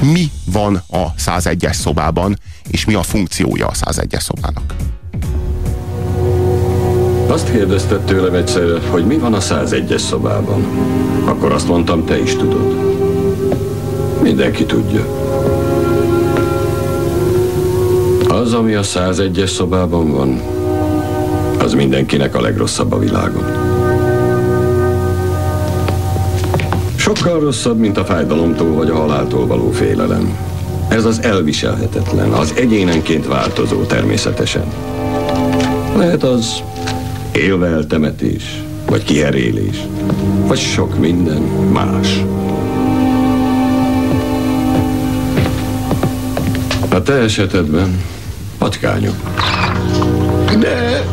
Mi 0.00 0.30
van 0.44 0.82
a 0.90 1.14
101-es 1.14 1.72
szobában, 1.72 2.38
és 2.70 2.84
mi 2.84 2.94
a 2.94 3.02
funkciója 3.02 3.66
a 3.66 3.72
101-es 3.72 4.20
szobának? 4.20 4.74
Azt 7.26 7.50
kérdezted 7.50 8.00
tőlem 8.00 8.34
egyszer, 8.34 8.80
hogy 8.90 9.06
mi 9.06 9.16
van 9.18 9.34
a 9.34 9.40
101-es 9.40 9.98
szobában. 9.98 10.64
Akkor 11.24 11.52
azt 11.52 11.68
mondtam, 11.68 12.04
te 12.04 12.18
is 12.20 12.36
tudod. 12.36 12.93
Mindenki 14.24 14.64
tudja. 14.64 15.06
Az, 18.28 18.54
ami 18.54 18.74
a 18.74 18.82
101-es 18.82 19.46
szobában 19.46 20.12
van, 20.12 20.40
az 21.58 21.72
mindenkinek 21.72 22.34
a 22.34 22.40
legrosszabb 22.40 22.92
a 22.92 22.98
világon. 22.98 23.44
Sokkal 26.96 27.40
rosszabb, 27.40 27.78
mint 27.78 27.98
a 27.98 28.04
fájdalomtól 28.04 28.74
vagy 28.74 28.90
a 28.90 28.94
haláltól 28.94 29.46
való 29.46 29.70
félelem. 29.70 30.38
Ez 30.88 31.04
az 31.04 31.22
elviselhetetlen, 31.22 32.30
az 32.30 32.54
egyénenként 32.56 33.26
változó 33.26 33.82
természetesen. 33.82 34.64
Lehet 35.96 36.22
az 36.22 36.62
élve 37.32 37.66
eltemetés, 37.66 38.62
vagy 38.86 39.04
kiherélés, 39.04 39.86
vagy 40.46 40.58
sok 40.58 40.98
minden 40.98 41.42
más. 41.72 42.24
A 46.94 47.02
te 47.02 47.12
esetedben 47.12 48.02
patkányok. 48.58 49.14
De... 50.58 51.04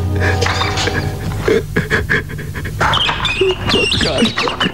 Patkányok. 3.72 4.70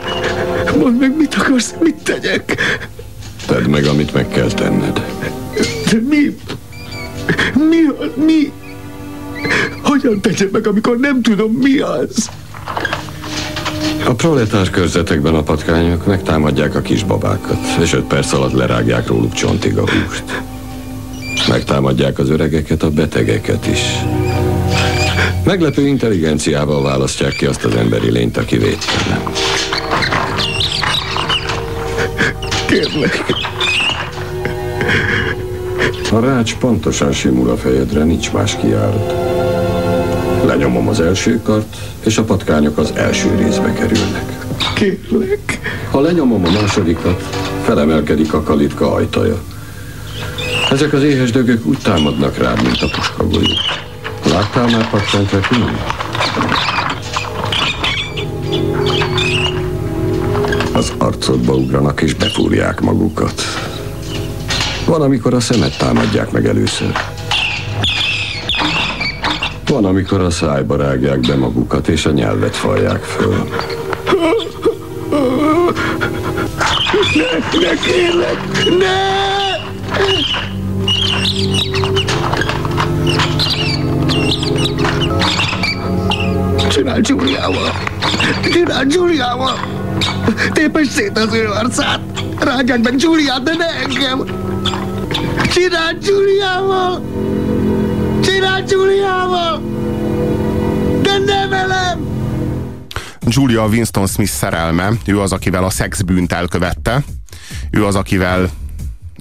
Mondd 0.77 0.99
meg, 0.99 1.17
mit 1.17 1.35
akarsz, 1.35 1.73
mit 1.81 1.95
tegyek? 1.95 2.55
Tedd 3.45 3.69
meg, 3.69 3.85
amit 3.85 4.13
meg 4.13 4.27
kell 4.27 4.47
tenned. 4.47 5.01
De 5.91 5.99
mi? 6.09 6.37
Mi 7.53 7.85
az? 7.99 8.25
Mi? 8.25 8.51
Hogyan 9.83 10.21
tegyem 10.21 10.49
meg, 10.51 10.67
amikor 10.67 10.97
nem 10.97 11.21
tudom, 11.21 11.51
mi 11.51 11.79
az? 11.79 12.29
A 14.05 14.13
proletár 14.13 14.69
körzetekben 14.69 15.35
a 15.35 15.43
patkányok 15.43 16.05
megtámadják 16.05 16.75
a 16.75 16.81
kisbabákat, 16.81 17.59
és 17.81 17.93
öt 17.93 18.05
perc 18.05 18.33
alatt 18.33 18.53
lerágják 18.53 19.07
róluk 19.07 19.33
csontig 19.33 19.77
a 19.77 19.89
húst. 19.89 20.23
Megtámadják 21.49 22.19
az 22.19 22.29
öregeket, 22.29 22.83
a 22.83 22.89
betegeket 22.89 23.67
is. 23.67 23.81
Meglepő 25.43 25.87
intelligenciával 25.87 26.83
választják 26.83 27.33
ki 27.33 27.45
azt 27.45 27.63
az 27.63 27.75
emberi 27.75 28.11
lényt, 28.11 28.37
aki 28.37 28.57
védtelen. 28.57 29.21
Kérlek. 32.65 33.23
A 36.11 36.19
rács 36.19 36.55
pontosan 36.55 37.11
simul 37.11 37.49
a 37.49 37.57
fejedre, 37.57 38.03
nincs 38.03 38.31
más 38.31 38.57
kiárat. 38.61 39.13
Lenyomom 40.45 40.87
az 40.87 40.99
első 40.99 41.41
kart, 41.41 41.75
és 42.05 42.17
a 42.17 42.23
patkányok 42.23 42.77
az 42.77 42.91
első 42.95 43.35
részbe 43.35 43.73
kerülnek. 43.73 44.37
Kérlek. 44.73 45.59
Ha 45.91 45.99
lenyomom 45.99 46.45
a 46.45 46.51
másodikat, 46.51 47.23
felemelkedik 47.63 48.33
a 48.33 48.41
kalitka 48.41 48.93
ajtaja. 48.93 49.41
Ezek 50.71 50.93
az 50.93 51.03
éhes 51.03 51.31
dögök 51.31 51.65
úgy 51.65 51.77
támadnak 51.77 52.37
rád, 52.37 52.63
mint 52.63 52.81
a 52.81 52.89
puskagolyó. 52.89 53.53
Láttál 54.29 54.67
már 54.67 54.89
pattant 54.89 55.31
repülni? 55.31 55.77
Az 60.73 60.93
arcodba 60.97 61.53
ugranak 61.53 62.01
és 62.01 62.13
befúrják 62.13 62.81
magukat. 62.81 63.41
Van, 64.85 65.01
amikor 65.01 65.33
a 65.33 65.39
szemet 65.39 65.77
támadják 65.77 66.31
meg 66.31 66.47
először. 66.47 66.91
Van, 69.67 69.85
amikor 69.85 70.21
a 70.21 70.29
szájba 70.29 70.75
rágják 70.75 71.19
be 71.19 71.35
magukat, 71.35 71.87
és 71.87 72.05
a 72.05 72.11
nyelvet 72.11 72.55
falják 72.55 73.03
föl. 73.03 73.47
Ne, 77.15 77.59
ne 77.59 77.73
kérlek, 77.75 78.39
ne! 78.79 79.17
Csinál 86.69 87.01
Giuliával! 87.01 87.71
Csinál 88.51 88.85
Giuliával! 88.85 89.59
Tépes 90.51 90.87
szét 90.87 91.17
az 91.17 91.33
ő 91.33 91.47
arcát! 91.47 91.99
Rágják 92.39 92.83
meg 92.83 92.95
Giuliát, 92.95 93.43
de 93.43 93.55
ne 93.55 93.65
engem! 93.65 94.23
Csinál 95.53 95.97
Giuliával! 96.01 97.01
Csinál 98.23 98.63
Giuliával! 98.63 99.61
De 101.01 101.17
ne 101.17 101.47
velem! 101.47 102.07
Julia 103.27 103.65
Winston 103.65 104.07
Smith 104.07 104.31
szerelme, 104.31 104.91
ő 105.05 105.19
az, 105.19 105.31
akivel 105.31 105.63
a 105.63 105.69
szexbűnt 105.69 106.31
elkövette, 106.33 107.03
ő 107.71 107.85
az, 107.85 107.95
akivel 107.95 108.49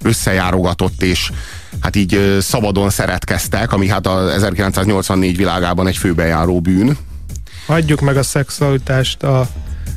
összejárogatott 0.03 1.03
és 1.03 1.31
hát 1.81 1.97
így 1.97 2.37
szabadon 2.41 2.91
szeretkeztek, 2.91 3.73
ami 3.73 3.89
hát 3.89 4.07
az 4.07 4.31
1984 4.31 5.37
világában 5.37 5.87
egy 5.87 5.97
főbejáró 5.97 6.61
bűn. 6.61 6.97
Hagyjuk 7.67 8.01
meg 8.01 8.17
a 8.17 8.23
szexualitást 8.23 9.23
a 9.23 9.49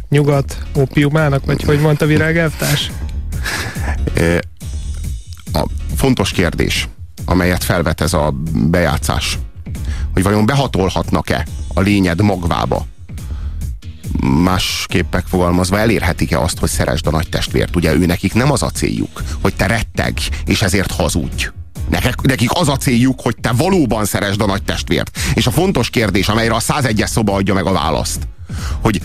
nyugat 0.09 0.57
opiumának, 0.75 1.45
vagy 1.45 1.63
hogy 1.63 1.79
mondta 1.79 2.05
virágelvtárs? 2.05 2.91
A 5.53 5.65
fontos 5.95 6.31
kérdés, 6.31 6.87
amelyet 7.25 7.63
felvet 7.63 8.01
ez 8.01 8.13
a 8.13 8.33
bejátszás, 8.53 9.39
hogy 10.13 10.23
vajon 10.23 10.45
behatolhatnak-e 10.45 11.45
a 11.73 11.81
lényed 11.81 12.21
magvába, 12.21 12.85
másképp 14.43 15.15
fogalmazva 15.25 15.79
elérhetik-e 15.79 16.39
azt, 16.39 16.59
hogy 16.59 16.69
szeresd 16.69 17.07
a 17.07 17.11
nagy 17.11 17.29
testvért? 17.29 17.75
Ugye 17.75 17.93
ő 17.93 18.05
nekik 18.05 18.33
nem 18.33 18.51
az 18.51 18.63
a 18.63 18.69
céljuk, 18.69 19.23
hogy 19.41 19.55
te 19.55 19.67
retteg, 19.67 20.17
és 20.45 20.61
ezért 20.61 20.91
hazudj 20.91 21.49
Nekik, 21.89 22.49
az 22.53 22.69
a 22.69 22.77
céljuk, 22.77 23.21
hogy 23.21 23.35
te 23.41 23.51
valóban 23.51 24.05
szeresd 24.05 24.41
a 24.41 24.45
nagy 24.45 24.63
testvért. 24.63 25.19
És 25.33 25.47
a 25.47 25.51
fontos 25.51 25.89
kérdés, 25.89 26.27
amelyre 26.27 26.53
a 26.53 26.59
101-es 26.59 27.07
szoba 27.07 27.33
adja 27.33 27.53
meg 27.53 27.65
a 27.65 27.71
választ, 27.71 28.27
hogy 28.81 29.01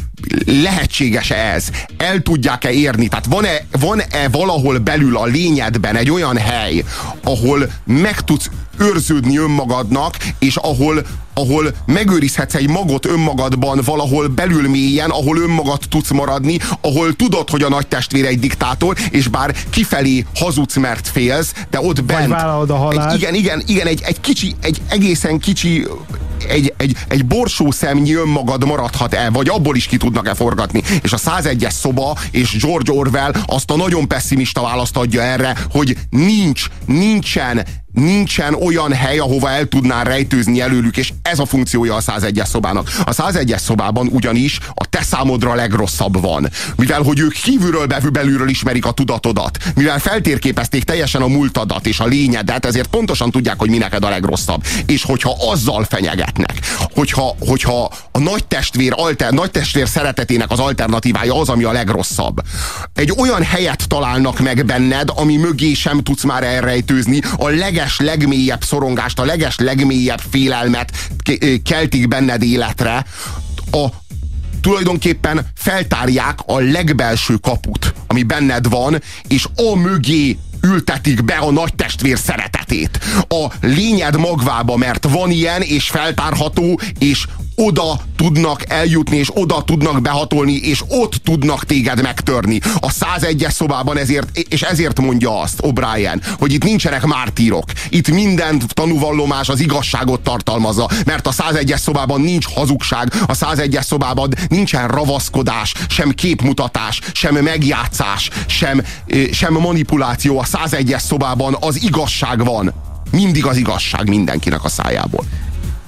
lehetséges-e 0.47 1.37
ez? 1.37 1.69
El 1.97 2.21
tudják-e 2.21 2.71
érni? 2.71 3.09
Tehát 3.09 3.27
van-e, 3.27 3.67
van-e 3.71 4.29
valahol 4.31 4.79
belül 4.79 5.17
a 5.17 5.25
lényedben 5.25 5.97
egy 5.97 6.11
olyan 6.11 6.37
hely, 6.37 6.85
ahol 7.23 7.71
meg 7.85 8.21
tudsz 8.21 8.51
őrződni 8.79 9.39
önmagadnak, 9.39 10.17
és 10.39 10.57
ahol, 10.57 11.07
ahol 11.35 11.75
megőrizhetsz 11.87 12.55
egy 12.55 12.69
magot 12.69 13.07
önmagadban 13.07 13.81
valahol 13.85 14.29
belül 14.29 14.69
mélyen, 14.69 15.11
ahol 15.11 15.39
önmagad 15.39 15.81
tudsz 15.89 16.11
maradni, 16.11 16.59
ahol 16.81 17.17
tudod, 17.17 17.51
hogy 17.51 17.63
a 17.63 17.69
nagy 17.69 17.87
testvér 17.87 18.25
egy 18.25 18.39
diktátor, 18.39 18.97
és 19.11 19.29
bár 19.29 19.55
kifelé 19.71 20.27
hazudsz, 20.35 20.77
mert 20.77 21.09
félsz, 21.09 21.53
de 21.71 21.81
ott 21.81 22.05
bent... 22.05 22.29
a 22.33 22.67
Egy, 23.11 23.21
igen, 23.21 23.35
igen, 23.35 23.63
igen, 23.67 23.87
egy, 23.87 24.03
egy 24.05 24.21
kicsi, 24.21 24.55
egy 24.61 24.83
egészen 24.89 25.39
kicsi 25.39 25.87
egy, 26.49 26.75
egy, 26.77 26.97
egy 27.09 27.27
borsó 27.27 27.71
szemnyi 27.71 28.15
önmagad 28.15 28.67
maradhat 28.67 29.15
el, 29.15 29.31
vagy 29.31 29.49
abból 29.49 29.77
is 29.77 29.87
ki 29.87 29.97
tudnak-e 29.97 30.35
forgatni. 30.35 30.83
És 31.03 31.13
a 31.13 31.17
101-es 31.17 31.71
szoba 31.71 32.17
és 32.31 32.57
George 32.57 32.93
Orwell 32.93 33.33
azt 33.47 33.71
a 33.71 33.77
nagyon 33.77 34.09
pessimista 34.09 34.63
választ 34.63 34.97
adja 34.97 35.23
erre, 35.23 35.57
hogy 35.71 35.97
nincs, 36.11 36.65
nincsen 36.87 37.67
nincsen 37.95 38.55
olyan 38.55 38.93
hely, 38.93 39.19
ahova 39.19 39.51
el 39.51 39.67
tudnál 39.67 40.05
rejtőzni 40.05 40.61
előlük, 40.61 40.97
és 40.97 41.13
ez 41.25 41.39
a 41.39 41.47
funkciója 41.47 41.95
a 41.95 42.01
101-es 42.01 42.47
szobának. 42.47 42.91
A 43.05 43.15
101-es 43.15 43.59
szobában 43.59 44.09
ugyanis 44.13 44.59
a 44.75 44.87
te 44.87 45.03
számodra 45.03 45.55
legrosszabb 45.55 46.21
van. 46.21 46.49
Mivel, 46.77 47.03
hogy 47.03 47.19
ők 47.19 47.33
kívülről 47.33 47.87
belülről 48.13 48.49
ismerik 48.49 48.85
a 48.85 48.91
tudatodat, 48.91 49.59
mivel 49.75 49.99
feltérképezték 49.99 50.85
teljesen 50.85 51.23
a 51.23 51.27
múltadat 51.27 51.87
és 51.87 52.01
a 52.01 52.07
lényedet, 52.07 52.67
ezért 52.67 52.87
pontosan 52.87 53.31
tudják, 53.31 53.59
hogy 53.59 53.71
mi 53.71 53.79
neked 53.79 54.05
a 54.05 54.09
legrosszabb. 54.09 54.65
És 54.87 55.03
hogyha 55.03 55.37
azzal 55.51 55.85
fenyegetnek, 55.85 56.59
hogyha, 56.95 57.37
hogyha 57.39 57.91
a 58.13 58.19
nagy 58.19 58.45
testvér, 58.45 58.93
alter, 58.97 59.33
nagy 59.33 59.51
testvér 59.51 59.89
szeretetének 59.89 60.51
az 60.51 60.59
alternatívája 60.59 61.41
az, 61.41 61.49
ami 61.49 61.65
a 61.65 61.73
legrosszabb. 61.73 62.41
Egy 62.95 63.13
olyan 63.17 63.43
helyet 63.43 63.89
találnak 63.89 64.41
meg 64.41 64.65
benned, 64.65 65.09
ami 65.15 65.37
mögé 65.37 65.75
sem 65.75 66.03
tudsz 66.03 66.25
már 66.25 66.43
elrejtőzni, 66.43 67.21
a 67.37 67.49
leges 67.49 67.99
legmélyebb 67.99 68.65
szorongást, 68.65 69.19
a 69.19 69.25
leges 69.25 69.57
legmélyebb 69.59 70.21
félelmet 70.31 70.93
keltik 71.65 72.09
benned 72.09 72.43
életre, 72.43 73.05
a 73.73 73.87
tulajdonképpen 74.61 75.47
feltárják 75.55 76.39
a 76.47 76.59
legbelső 76.59 77.35
kaput, 77.35 77.95
ami 78.07 78.23
benned 78.23 78.69
van, 78.69 79.03
és 79.29 79.49
a 79.57 79.77
mögé 79.77 80.39
ültetik 80.63 81.25
be 81.25 81.35
a 81.35 81.51
nagy 81.51 81.75
testvér 81.75 82.19
szeretetét. 82.19 82.99
A 83.29 83.47
lényed 83.61 84.17
magvába, 84.19 84.77
mert 84.77 85.09
van 85.09 85.31
ilyen, 85.31 85.63
és 85.63 85.89
feltárható, 85.89 86.81
és 86.99 87.27
oda 87.55 88.01
tudnak 88.17 88.71
eljutni, 88.71 89.17
és 89.17 89.31
oda 89.35 89.63
tudnak 89.63 90.03
behatolni, 90.03 90.53
és 90.53 90.83
ott 90.89 91.15
tudnak 91.15 91.65
téged 91.65 92.03
megtörni. 92.03 92.61
A 92.81 92.91
101-es 92.91 93.51
szobában 93.51 93.97
ezért, 93.97 94.39
és 94.49 94.63
ezért 94.63 95.01
mondja 95.01 95.41
azt 95.41 95.61
O'Brien, 95.63 96.23
hogy 96.39 96.53
itt 96.53 96.65
nincsenek 96.65 97.05
mártírok. 97.05 97.65
Itt 97.89 98.09
minden 98.09 98.63
tanúvallomás 98.67 99.49
az 99.49 99.61
igazságot 99.61 100.21
tartalmazza, 100.21 100.91
mert 101.07 101.27
a 101.27 101.33
101-es 101.33 101.79
szobában 101.79 102.21
nincs 102.21 102.47
hazugság, 102.55 103.13
a 103.27 103.33
101-es 103.33 103.83
szobában 103.83 104.33
nincsen 104.49 104.89
ravaszkodás, 104.89 105.75
sem 105.89 106.11
képmutatás, 106.11 107.01
sem 107.13 107.35
megjátszás, 107.35 108.31
sem, 108.47 108.83
sem 109.33 109.53
manipuláció. 109.53 110.39
A 110.39 110.45
101-es 110.45 111.01
szobában 111.01 111.57
az 111.61 111.83
igazság 111.83 112.45
van. 112.45 112.73
Mindig 113.11 113.47
az 113.47 113.57
igazság 113.57 114.09
mindenkinek 114.09 114.65
a 114.65 114.69
szájából 114.69 115.25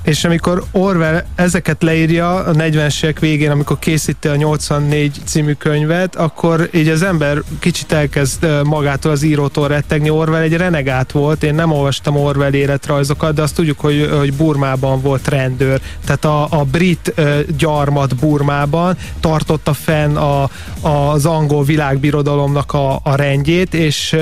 és 0.07 0.25
amikor 0.25 0.65
Orwell 0.73 1.25
ezeket 1.35 1.83
leírja 1.83 2.35
a 2.35 2.53
40-es 2.53 3.03
évek 3.05 3.19
végén, 3.19 3.51
amikor 3.51 3.79
készíti 3.79 4.29
a 4.29 4.37
84 4.37 5.21
című 5.25 5.53
könyvet, 5.53 6.17
akkor 6.17 6.69
így 6.73 6.89
az 6.89 7.03
ember 7.03 7.43
kicsit 7.59 7.93
elkezd 7.93 8.65
magától 8.65 9.13
az 9.13 9.23
írótól 9.23 9.69
rettegni. 9.69 10.11
Orwell 10.11 10.41
egy 10.41 10.57
renegát 10.57 11.13
volt, 11.13 11.43
én 11.43 11.55
nem 11.55 11.73
olvastam 11.73 12.17
Orwell 12.17 12.53
életrajzokat, 12.53 13.35
de 13.35 13.43
azt 13.43 13.55
tudjuk, 13.55 13.81
hogy, 13.81 14.11
hogy 14.19 14.33
Burmában 14.33 15.01
volt 15.01 15.29
rendőr. 15.29 15.81
Tehát 16.05 16.25
a, 16.25 16.47
a 16.51 16.65
brit 16.65 17.15
gyarmat 17.57 18.17
Burmában 18.17 18.97
tartotta 19.21 19.73
fenn 19.73 20.17
a, 20.17 20.51
az 20.81 21.27
angol 21.27 21.65
világbirodalomnak 21.65 22.73
a, 22.73 23.01
a 23.03 23.15
rendjét, 23.15 23.75
és 23.75 24.17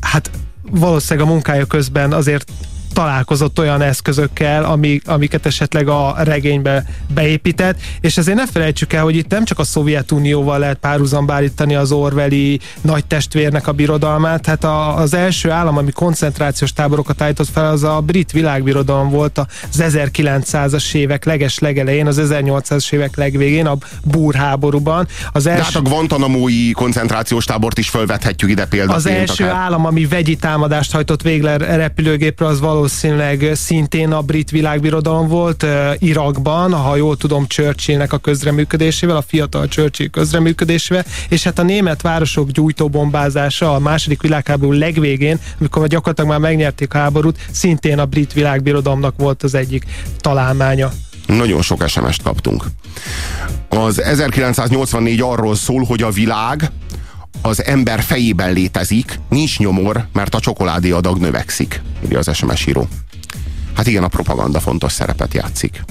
hát 0.00 0.30
valószínűleg 0.70 1.28
a 1.28 1.32
munkája 1.32 1.64
közben 1.64 2.12
azért 2.12 2.50
találkozott 2.92 3.58
olyan 3.58 3.82
eszközökkel, 3.82 4.64
amik, 4.64 5.08
amiket 5.08 5.46
esetleg 5.46 5.88
a 5.88 6.14
regénybe 6.18 6.84
beépített, 7.14 7.80
és 8.00 8.16
ezért 8.16 8.36
ne 8.36 8.46
felejtsük 8.46 8.92
el, 8.92 9.02
hogy 9.02 9.16
itt 9.16 9.30
nem 9.30 9.44
csak 9.44 9.58
a 9.58 9.64
Szovjetunióval 9.64 10.58
lehet 10.58 10.76
párhuzamba 10.76 11.32
állítani 11.32 11.74
az 11.74 11.92
Orwelli 11.92 12.60
nagy 12.80 13.04
testvérnek 13.04 13.66
a 13.66 13.72
birodalmát, 13.72 14.42
tehát 14.42 14.64
a, 14.64 14.96
az 14.96 15.14
első 15.14 15.50
állam, 15.50 15.76
ami 15.76 15.90
koncentrációs 15.90 16.72
táborokat 16.72 17.22
állított 17.22 17.48
fel, 17.52 17.70
az 17.70 17.82
a 17.82 18.00
brit 18.00 18.32
világbirodalom 18.32 19.10
volt 19.10 19.38
az 19.38 19.46
1900-as 19.78 20.94
évek 20.94 21.24
leges 21.24 21.58
legelején, 21.58 22.06
az 22.06 22.20
1800-as 22.22 22.92
évek 22.92 23.16
legvégén, 23.16 23.66
a 23.66 23.76
búrháborúban. 24.04 25.08
Az 25.32 25.46
első... 25.46 25.58
De 25.58 25.64
hát 25.64 25.74
a 25.74 25.80
Guantanamo-i 25.80 26.70
koncentrációs 26.70 27.44
tábort 27.44 27.78
is 27.78 27.88
felvethetjük 27.88 28.50
ide 28.50 28.66
például. 28.66 28.96
Az 28.96 29.06
első 29.06 29.44
akár. 29.44 29.56
állam, 29.56 29.86
ami 29.86 30.06
vegyi 30.06 30.36
támadást 30.36 30.92
hajtott 30.92 31.22
végre 31.22 31.56
repülőgépre, 31.56 32.46
az 32.46 32.60
való 32.60 32.81
valószínűleg 32.82 33.50
szintén 33.54 34.12
a 34.12 34.20
brit 34.20 34.50
világbirodalom 34.50 35.28
volt 35.28 35.66
Irakban, 35.98 36.72
ha 36.72 36.96
jól 36.96 37.16
tudom, 37.16 37.46
Churchillnek 37.46 38.12
a 38.12 38.18
közreműködésével, 38.18 39.16
a 39.16 39.22
fiatal 39.22 39.68
Churchill 39.68 40.08
közreműködésével, 40.08 41.04
és 41.28 41.42
hát 41.42 41.58
a 41.58 41.62
német 41.62 42.02
városok 42.02 42.50
gyújtóbombázása 42.50 43.74
a 43.74 43.78
második 43.78 44.22
világháború 44.22 44.72
legvégén, 44.72 45.38
amikor 45.58 45.86
gyakorlatilag 45.86 46.30
már 46.30 46.38
megnyerték 46.38 46.94
a 46.94 46.98
háborút, 46.98 47.38
szintén 47.50 47.98
a 47.98 48.06
brit 48.06 48.32
világbirodalomnak 48.32 49.14
volt 49.16 49.42
az 49.42 49.54
egyik 49.54 49.84
találmánya. 50.20 50.92
Nagyon 51.26 51.62
sok 51.62 51.88
SMS-t 51.88 52.22
kaptunk. 52.22 52.64
Az 53.68 54.02
1984 54.02 55.20
arról 55.20 55.54
szól, 55.54 55.84
hogy 55.84 56.02
a 56.02 56.10
világ 56.10 56.70
az 57.42 57.64
ember 57.64 58.02
fejében 58.02 58.52
létezik, 58.52 59.18
nincs 59.28 59.58
nyomor, 59.58 60.06
mert 60.12 60.34
a 60.34 60.40
csokoládé 60.40 60.90
adag 60.90 61.18
növekszik, 61.18 61.82
írja 62.04 62.18
az 62.18 62.36
SMS 62.36 62.66
író. 62.66 62.88
Hát 63.76 63.86
igen, 63.86 64.04
a 64.04 64.08
propaganda 64.08 64.60
fontos 64.60 64.92
szerepet 64.92 65.34
játszik. 65.34 65.84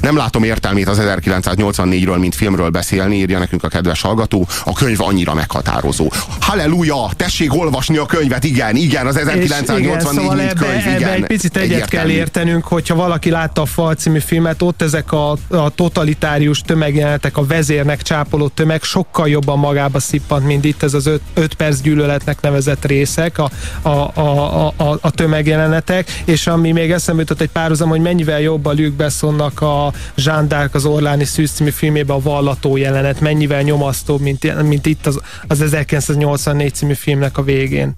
Nem 0.00 0.16
látom 0.16 0.42
értelmét 0.42 0.88
az 0.88 1.00
1984-ről, 1.02 2.18
mint 2.18 2.34
filmről 2.34 2.68
beszélni, 2.68 3.16
írja 3.16 3.38
nekünk 3.38 3.64
a 3.64 3.68
kedves 3.68 4.00
hallgató. 4.00 4.46
A 4.64 4.72
könyv 4.72 5.00
annyira 5.00 5.34
meghatározó. 5.34 6.10
Halleluja! 6.40 7.08
Tessék 7.16 7.54
olvasni 7.54 7.96
a 7.96 8.06
könyvet, 8.06 8.44
igen, 8.44 8.76
igen, 8.76 9.06
az 9.06 9.16
1984 9.16 9.84
igen, 9.84 10.00
szóval 10.00 10.34
mint 10.34 10.50
ebbe, 10.50 10.66
könyv, 10.66 10.96
igen. 10.96 11.10
egy 11.10 11.26
picit 11.26 11.56
egyet 11.56 11.70
egyértelmű. 11.70 12.08
kell 12.08 12.18
értenünk, 12.18 12.64
hogyha 12.64 12.94
valaki 12.94 13.30
látta 13.30 13.62
a 13.62 13.66
Fal 13.66 13.94
című 13.94 14.18
filmet, 14.18 14.62
ott 14.62 14.82
ezek 14.82 15.12
a, 15.12 15.30
a 15.48 15.70
totalitárius 15.74 16.60
tömegjelenetek, 16.60 17.36
a 17.36 17.46
vezérnek 17.46 18.02
csápoló 18.02 18.48
tömeg 18.48 18.82
sokkal 18.82 19.28
jobban 19.28 19.58
magába 19.58 20.00
szippant, 20.00 20.46
mint 20.46 20.64
itt 20.64 20.82
ez 20.82 20.94
az 20.94 21.10
5 21.34 21.54
perc 21.54 21.80
gyűlöletnek 21.80 22.40
nevezett 22.40 22.84
részek, 22.84 23.38
a, 23.38 23.50
a, 23.82 23.88
a, 23.88 24.66
a, 24.66 24.98
a 25.00 25.10
tömegjelenetek, 25.10 26.22
és 26.24 26.46
ami 26.46 26.72
még 26.72 26.90
eszembe 26.90 27.24
jutott 27.28 27.46
egy 27.46 27.52
párhuzam, 27.52 27.88
hogy 27.88 28.00
mennyivel 28.00 28.40
jobb 28.40 28.64
a 28.64 28.70
Luke 28.72 28.96
Bessonnak 28.96 29.60
a 29.60 29.92
d'Arc 30.16 30.72
az 30.72 30.84
Orláni 30.84 31.24
Szűz 31.24 31.50
című 31.50 31.70
filmében 31.70 32.16
a 32.16 32.20
vallató 32.20 32.76
jelenet, 32.76 33.20
mennyivel 33.20 33.62
nyomasztóbb, 33.62 34.20
mint, 34.20 34.62
mint 34.62 34.86
itt 34.86 35.06
az, 35.06 35.20
az 35.46 35.60
1984 35.60 36.74
című 36.74 36.92
filmnek 36.92 37.38
a 37.38 37.42
végén. 37.42 37.92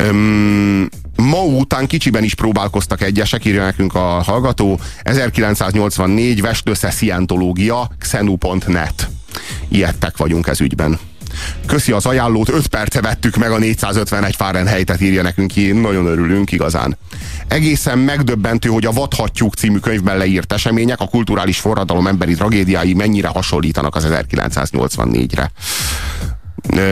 Um, 0.00 0.88
ma 1.16 1.42
után 1.42 1.86
kicsiben 1.86 2.24
is 2.24 2.34
próbálkoztak 2.34 3.02
egyesek, 3.02 3.44
írja 3.44 3.64
nekünk 3.64 3.94
a 3.94 4.22
hallgató. 4.22 4.80
1984 5.02 6.40
Vest 6.40 6.68
össze 6.68 6.90
Scientológia, 6.90 7.90
xenu.net. 7.98 9.08
Ilyettek 9.68 10.16
vagyunk 10.16 10.46
ez 10.46 10.60
ügyben. 10.60 10.98
Köszi 11.66 11.92
az 11.92 12.06
ajánlót, 12.06 12.48
5 12.48 12.66
perce 12.66 13.00
vettük 13.00 13.36
meg 13.36 13.50
a 13.50 13.58
451 13.58 14.36
Fahrenheit-et 14.36 15.00
írja 15.00 15.22
nekünk 15.22 15.50
ki, 15.50 15.72
nagyon 15.72 16.06
örülünk 16.06 16.52
igazán. 16.52 16.96
Egészen 17.48 17.98
megdöbbentő, 17.98 18.68
hogy 18.68 18.86
a 18.86 18.92
Vadhattyúk 18.92 19.54
című 19.54 19.78
könyvben 19.78 20.16
leírt 20.16 20.52
események, 20.52 21.00
a 21.00 21.06
kulturális 21.06 21.58
forradalom 21.58 22.06
emberi 22.06 22.34
tragédiái 22.34 22.94
mennyire 22.94 23.28
hasonlítanak 23.28 23.94
az 23.94 24.06
1984-re. 24.10 25.50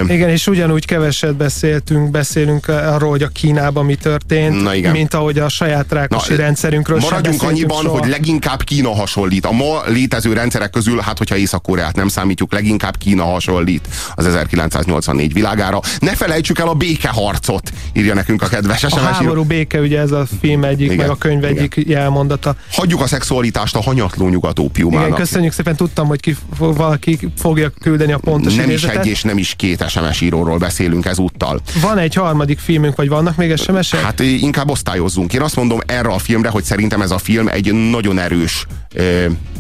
Igen, 0.09 0.29
és 0.29 0.47
ugyanúgy 0.47 0.85
keveset 0.85 1.37
beszéltünk, 1.37 2.11
beszélünk 2.11 2.69
arról, 2.69 3.11
hogy 3.11 3.23
a 3.23 3.29
Kínában 3.29 3.85
mi 3.85 3.95
történt, 3.95 4.63
Na 4.63 4.75
igen. 4.75 4.93
mint 4.93 5.15
ahogy 5.15 5.39
a 5.39 5.49
saját 5.49 5.93
rákosi 5.93 6.31
Na, 6.33 6.39
rendszerünkről 6.39 6.99
Maradjunk 6.99 7.43
annyiban, 7.43 7.83
soha. 7.83 7.99
hogy 7.99 8.09
leginkább 8.09 8.63
Kína 8.63 8.95
hasonlít. 8.95 9.47
A 9.47 9.53
ma 9.53 9.83
létező 9.87 10.33
rendszerek 10.33 10.71
közül, 10.71 10.99
hát 11.01 11.19
hogyha 11.19 11.37
Észak-Koreát 11.37 11.97
nem 11.97 12.09
számítjuk, 12.09 12.53
leginkább 12.53 12.97
Kína 12.97 13.25
hasonlít 13.25 13.89
az 14.15 14.27
1984 14.27 15.33
világára. 15.33 15.81
Ne 15.99 16.15
felejtsük 16.15 16.59
el 16.59 16.69
a 16.69 16.75
békeharcot, 16.75 17.73
írja 17.93 18.15
nekünk 18.15 18.43
a 18.43 18.47
kedves 18.47 18.79
SMS. 18.79 18.93
A 18.93 18.99
háború 18.99 19.45
béke, 19.45 19.81
ugye 19.81 20.01
ez 20.01 20.11
a 20.13 20.27
film 20.41 20.65
egyik, 20.65 20.85
igen, 20.87 20.97
meg 20.97 21.11
a 21.11 21.17
könyv 21.17 21.45
egyik 21.45 21.77
igen. 21.77 21.99
jelmondata. 21.99 22.57
Hagyjuk 22.73 23.01
a 23.01 23.07
szexualitást 23.07 23.77
a 23.77 23.83
hanyatló 23.83 24.29
nyugat 24.29 24.59
ópiumának. 24.59 25.07
Igen, 25.07 25.19
köszönjük 25.19 25.53
szépen, 25.53 25.77
tudtam, 25.77 26.07
hogy 26.07 26.21
ki, 26.21 26.37
valaki 26.59 27.19
fogja 27.39 27.71
küldeni 27.81 28.13
a 28.13 28.19
pontos 28.19 28.55
Nem 28.55 28.65
idézetet. 28.65 28.95
is 28.95 29.01
egy 29.01 29.07
és 29.07 29.23
nem 29.23 29.39
is 29.39 29.55
két 29.57 29.89
SMS 29.89 30.21
íróról 30.21 30.59
beszélünk 30.59 31.07
ezúttal. 31.07 31.61
Van 31.81 31.99
egy 31.99 32.15
harmadik 32.15 32.59
filmünk, 32.59 32.97
vagy 32.97 33.09
vannak 33.09 33.37
még 33.37 33.57
sms 33.57 33.93
-ek? 33.93 34.01
Hát 34.01 34.21
inkább 34.21 34.71
osztályozzunk. 34.71 35.33
Én 35.33 35.43
azt 35.43 35.57
mondom 35.57 35.81
erre 35.87 36.09
a 36.09 36.19
filmre, 36.19 36.49
hogy 36.49 36.65
szerintem 36.65 37.01
ez 37.01 37.11
a 37.11 37.19
film 37.19 37.49
egy 37.49 37.73
nagyon 37.73 38.19
erős, 38.19 38.67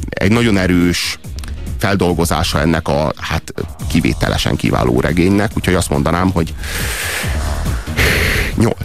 egy 0.08 0.32
nagyon 0.32 0.56
erős 0.56 1.18
feldolgozása 1.78 2.60
ennek 2.60 2.88
a 2.88 3.12
hát 3.16 3.54
kivételesen 3.88 4.56
kiváló 4.56 5.00
regénynek, 5.00 5.50
úgyhogy 5.56 5.74
azt 5.74 5.90
mondanám, 5.90 6.30
hogy 6.30 6.54
8. 8.56 8.76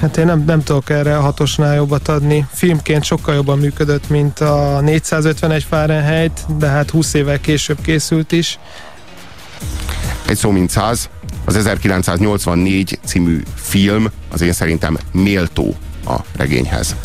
Hát 0.00 0.16
én 0.16 0.26
nem, 0.26 0.44
nem 0.46 0.62
tudok 0.62 0.90
erre 0.90 1.16
a 1.16 1.20
hatosnál 1.20 1.74
jobbat 1.74 2.08
adni. 2.08 2.46
Filmként 2.52 3.04
sokkal 3.04 3.34
jobban 3.34 3.58
működött, 3.58 4.08
mint 4.08 4.40
a 4.40 4.80
451 4.80 5.64
Fahrenheit, 5.68 6.40
de 6.58 6.66
hát 6.66 6.90
20 6.90 7.14
évvel 7.14 7.40
később 7.40 7.80
készült 7.80 8.32
is. 8.32 8.58
Egy 10.26 10.36
szó 10.36 10.50
mint 10.50 10.70
száz, 10.70 11.08
az 11.44 11.56
1984 11.56 12.98
című 13.04 13.42
film 13.54 14.10
az 14.30 14.40
én 14.40 14.52
szerintem 14.52 14.98
méltó 15.12 15.76
a 16.06 16.16
regényhez. 16.36 16.96